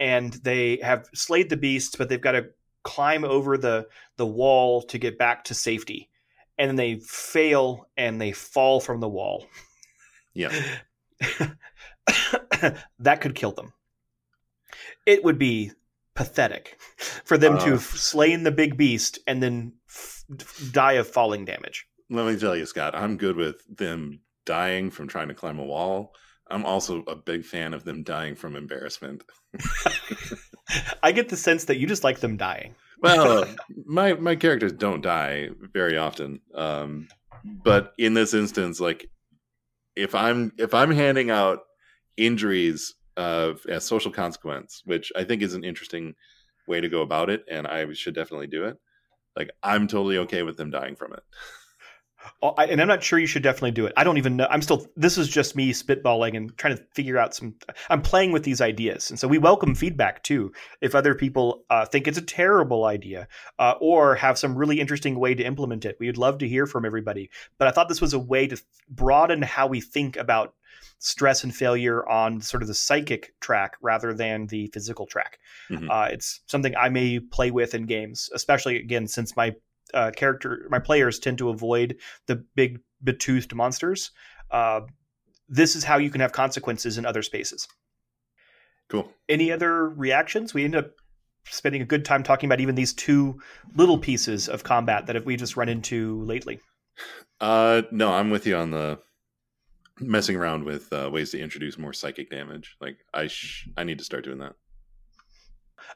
And 0.00 0.32
they 0.32 0.78
have 0.82 1.06
slayed 1.14 1.50
the 1.50 1.56
beast, 1.56 1.98
but 1.98 2.08
they've 2.08 2.20
got 2.20 2.32
to 2.32 2.46
climb 2.84 3.24
over 3.24 3.58
the, 3.58 3.86
the 4.16 4.26
wall 4.26 4.82
to 4.82 4.98
get 4.98 5.18
back 5.18 5.44
to 5.44 5.54
safety. 5.54 6.08
And 6.58 6.68
then 6.68 6.76
they 6.76 6.96
fail 6.96 7.88
and 7.96 8.20
they 8.20 8.32
fall 8.32 8.80
from 8.80 9.00
the 9.00 9.08
wall. 9.08 9.46
Yeah. 10.34 10.52
that 12.98 13.20
could 13.20 13.34
kill 13.34 13.52
them. 13.52 13.72
It 15.06 15.24
would 15.24 15.38
be 15.38 15.72
pathetic 16.14 16.78
for 17.24 17.38
them 17.38 17.54
uh, 17.56 17.64
to 17.64 17.70
have 17.72 17.82
slain 17.82 18.42
the 18.42 18.50
big 18.50 18.76
beast 18.76 19.20
and 19.26 19.42
then 19.42 19.74
f- 19.88 20.24
die 20.72 20.94
of 20.94 21.06
falling 21.06 21.44
damage 21.44 21.86
let 22.10 22.26
me 22.26 22.38
tell 22.38 22.56
you, 22.56 22.66
Scott, 22.66 22.94
I'm 22.94 23.16
good 23.16 23.36
with 23.36 23.62
them 23.74 24.20
dying 24.46 24.90
from 24.90 25.08
trying 25.08 25.28
to 25.28 25.34
climb 25.34 25.58
a 25.58 25.64
wall. 25.64 26.14
I'm 26.50 26.64
also 26.64 27.02
a 27.06 27.14
big 27.14 27.44
fan 27.44 27.74
of 27.74 27.84
them 27.84 28.02
dying 28.02 28.34
from 28.34 28.56
embarrassment. 28.56 29.24
I 31.02 31.12
get 31.12 31.28
the 31.28 31.36
sense 31.36 31.64
that 31.64 31.78
you 31.78 31.86
just 31.86 32.04
like 32.04 32.20
them 32.20 32.36
dying. 32.36 32.74
well, 33.00 33.44
my 33.86 34.14
my 34.14 34.36
characters 34.36 34.72
don't 34.72 35.02
die 35.02 35.50
very 35.72 35.96
often, 35.96 36.40
um, 36.54 37.08
but 37.44 37.92
in 37.98 38.14
this 38.14 38.34
instance, 38.34 38.80
like 38.80 39.10
if 39.96 40.14
I'm 40.14 40.52
if 40.58 40.74
I'm 40.74 40.90
handing 40.90 41.30
out 41.30 41.60
injuries 42.16 42.94
uh, 43.16 43.54
as 43.68 43.84
social 43.84 44.10
consequence, 44.10 44.82
which 44.84 45.12
I 45.16 45.24
think 45.24 45.42
is 45.42 45.54
an 45.54 45.64
interesting 45.64 46.14
way 46.66 46.80
to 46.80 46.88
go 46.88 47.02
about 47.02 47.30
it, 47.30 47.44
and 47.50 47.66
I 47.66 47.92
should 47.92 48.14
definitely 48.14 48.46
do 48.46 48.64
it. 48.64 48.76
Like 49.36 49.50
I'm 49.62 49.86
totally 49.86 50.18
okay 50.18 50.42
with 50.42 50.56
them 50.56 50.70
dying 50.70 50.96
from 50.96 51.12
it. 51.12 51.22
And 52.42 52.80
I'm 52.80 52.88
not 52.88 53.02
sure 53.02 53.18
you 53.18 53.26
should 53.26 53.42
definitely 53.42 53.72
do 53.72 53.86
it. 53.86 53.92
I 53.96 54.04
don't 54.04 54.18
even 54.18 54.36
know. 54.36 54.46
I'm 54.50 54.62
still. 54.62 54.86
This 54.96 55.18
is 55.18 55.28
just 55.28 55.56
me 55.56 55.72
spitballing 55.72 56.36
and 56.36 56.56
trying 56.56 56.76
to 56.76 56.82
figure 56.94 57.18
out 57.18 57.34
some. 57.34 57.54
I'm 57.90 58.02
playing 58.02 58.32
with 58.32 58.44
these 58.44 58.60
ideas, 58.60 59.10
and 59.10 59.18
so 59.18 59.28
we 59.28 59.38
welcome 59.38 59.74
feedback 59.74 60.22
too. 60.22 60.52
If 60.80 60.94
other 60.94 61.14
people 61.14 61.64
uh, 61.70 61.84
think 61.86 62.06
it's 62.06 62.18
a 62.18 62.22
terrible 62.22 62.84
idea 62.84 63.28
uh, 63.58 63.74
or 63.80 64.14
have 64.14 64.38
some 64.38 64.56
really 64.56 64.80
interesting 64.80 65.18
way 65.18 65.34
to 65.34 65.42
implement 65.42 65.84
it, 65.84 65.96
we 65.98 66.06
would 66.06 66.18
love 66.18 66.38
to 66.38 66.48
hear 66.48 66.66
from 66.66 66.84
everybody. 66.84 67.30
But 67.58 67.68
I 67.68 67.70
thought 67.70 67.88
this 67.88 68.00
was 68.00 68.14
a 68.14 68.18
way 68.18 68.46
to 68.46 68.60
broaden 68.88 69.42
how 69.42 69.66
we 69.66 69.80
think 69.80 70.16
about 70.16 70.54
stress 70.98 71.44
and 71.44 71.54
failure 71.54 72.08
on 72.08 72.40
sort 72.40 72.62
of 72.62 72.68
the 72.68 72.74
psychic 72.74 73.34
track 73.40 73.76
rather 73.80 74.12
than 74.12 74.46
the 74.46 74.68
physical 74.68 75.06
track. 75.06 75.38
Mm-hmm. 75.70 75.90
Uh, 75.90 76.06
it's 76.06 76.40
something 76.46 76.74
I 76.76 76.88
may 76.88 77.20
play 77.20 77.50
with 77.50 77.74
in 77.74 77.86
games, 77.86 78.30
especially 78.34 78.76
again 78.76 79.06
since 79.06 79.36
my 79.36 79.54
uh, 79.94 80.10
character, 80.14 80.66
my 80.70 80.78
players 80.78 81.18
tend 81.18 81.38
to 81.38 81.48
avoid 81.48 81.96
the 82.26 82.44
big 82.54 82.80
betoothed 83.02 83.54
monsters. 83.54 84.10
Uh, 84.50 84.80
this 85.48 85.74
is 85.76 85.84
how 85.84 85.98
you 85.98 86.10
can 86.10 86.20
have 86.20 86.32
consequences 86.32 86.98
in 86.98 87.06
other 87.06 87.22
spaces. 87.22 87.66
Cool. 88.88 89.10
Any 89.28 89.52
other 89.52 89.88
reactions? 89.88 90.54
We 90.54 90.64
end 90.64 90.74
up 90.74 90.92
spending 91.44 91.82
a 91.82 91.86
good 91.86 92.04
time 92.04 92.22
talking 92.22 92.48
about 92.48 92.60
even 92.60 92.74
these 92.74 92.92
two 92.92 93.40
little 93.74 93.98
pieces 93.98 94.48
of 94.48 94.64
combat 94.64 95.06
that 95.06 95.24
we 95.24 95.36
just 95.36 95.56
run 95.56 95.68
into 95.68 96.22
lately. 96.24 96.60
Uh, 97.40 97.82
no, 97.90 98.12
I'm 98.12 98.30
with 98.30 98.46
you 98.46 98.56
on 98.56 98.70
the 98.70 98.98
messing 100.00 100.36
around 100.36 100.64
with 100.64 100.92
uh, 100.92 101.10
ways 101.12 101.30
to 101.30 101.40
introduce 101.40 101.78
more 101.78 101.92
psychic 101.92 102.30
damage. 102.30 102.76
Like 102.80 102.98
I, 103.12 103.26
sh- 103.26 103.68
I 103.76 103.84
need 103.84 103.98
to 103.98 104.04
start 104.04 104.24
doing 104.24 104.38
that. 104.38 104.54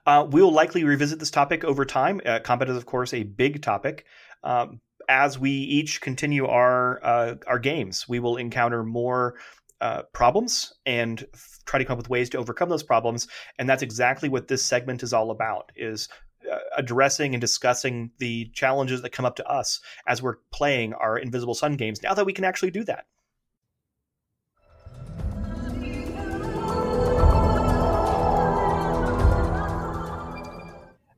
Uh, 0.07 0.27
we'll 0.29 0.53
likely 0.53 0.85
revisit 0.85 1.19
this 1.19 1.31
topic 1.31 1.65
over 1.65 1.85
time. 1.85 2.21
Uh, 2.25 2.41
combat 2.41 2.69
is, 2.69 2.77
of 2.77 2.87
course, 2.87 3.13
a 3.15 3.23
big 3.23 3.63
topic. 3.63 4.05
Um, 4.43 4.81
as 5.09 5.39
we 5.39 5.51
each 5.51 6.01
continue 6.01 6.47
our 6.47 7.05
uh, 7.05 7.35
our 7.47 7.59
games, 7.59 8.09
we 8.09 8.21
will 8.21 8.37
encounter 8.37 8.83
more 8.83 9.35
uh, 9.81 10.03
problems 10.13 10.73
and 10.87 11.27
f- 11.35 11.59
try 11.67 11.79
to 11.79 11.85
come 11.85 11.95
up 11.95 11.99
with 11.99 12.09
ways 12.09 12.31
to 12.31 12.39
overcome 12.39 12.69
those 12.69 12.83
problems. 12.83 13.29
And 13.59 13.69
that's 13.69 13.83
exactly 13.83 14.29
what 14.29 14.49
this 14.49 14.65
segment 14.65 15.03
is 15.03 15.13
all 15.13 15.31
about: 15.31 15.73
is 15.77 16.09
uh, 16.51 16.59
addressing 16.77 17.35
and 17.35 17.41
discussing 17.41 18.11
the 18.19 18.47
challenges 18.55 19.03
that 19.03 19.11
come 19.11 19.25
up 19.25 19.37
to 19.37 19.47
us 19.47 19.81
as 20.07 20.23
we're 20.23 20.37
playing 20.53 20.95
our 20.95 21.19
Invisible 21.19 21.55
Sun 21.55 21.77
games. 21.77 22.03
Now 22.03 22.15
that 22.15 22.27
we 22.27 22.33
can 22.33 22.45
actually 22.45 22.71
do 22.71 22.85
that. 22.85 23.07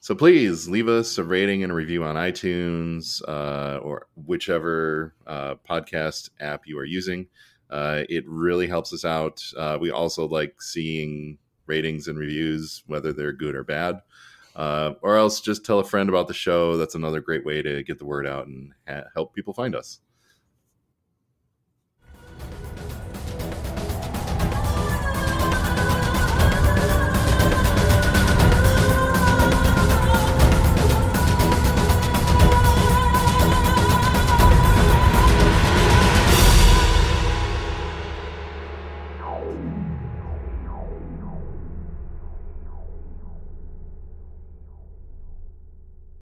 So 0.00 0.14
please 0.14 0.68
leave 0.68 0.88
us 0.88 1.18
a 1.18 1.24
rating 1.24 1.64
and 1.64 1.72
a 1.72 1.74
review 1.74 2.04
on 2.04 2.14
iTunes 2.14 3.20
uh, 3.26 3.78
or 3.78 4.06
whichever 4.14 5.14
uh, 5.26 5.56
podcast 5.68 6.30
app 6.38 6.66
you 6.66 6.78
are 6.78 6.84
using. 6.84 7.26
Uh, 7.68 8.04
it 8.08 8.24
really 8.28 8.68
helps 8.68 8.92
us 8.92 9.04
out. 9.04 9.42
Uh, 9.56 9.76
we 9.80 9.90
also 9.90 10.28
like 10.28 10.62
seeing 10.62 11.38
ratings 11.66 12.06
and 12.06 12.16
reviews, 12.16 12.84
whether 12.86 13.12
they're 13.12 13.32
good 13.32 13.56
or 13.56 13.64
bad. 13.64 14.00
Uh, 14.58 14.94
or 15.02 15.16
else 15.16 15.40
just 15.40 15.64
tell 15.64 15.78
a 15.78 15.84
friend 15.84 16.08
about 16.08 16.26
the 16.26 16.34
show. 16.34 16.76
That's 16.76 16.96
another 16.96 17.20
great 17.20 17.46
way 17.46 17.62
to 17.62 17.84
get 17.84 18.00
the 18.00 18.04
word 18.04 18.26
out 18.26 18.48
and 18.48 18.72
ha- 18.88 19.04
help 19.14 19.32
people 19.32 19.54
find 19.54 19.76
us. 19.76 20.00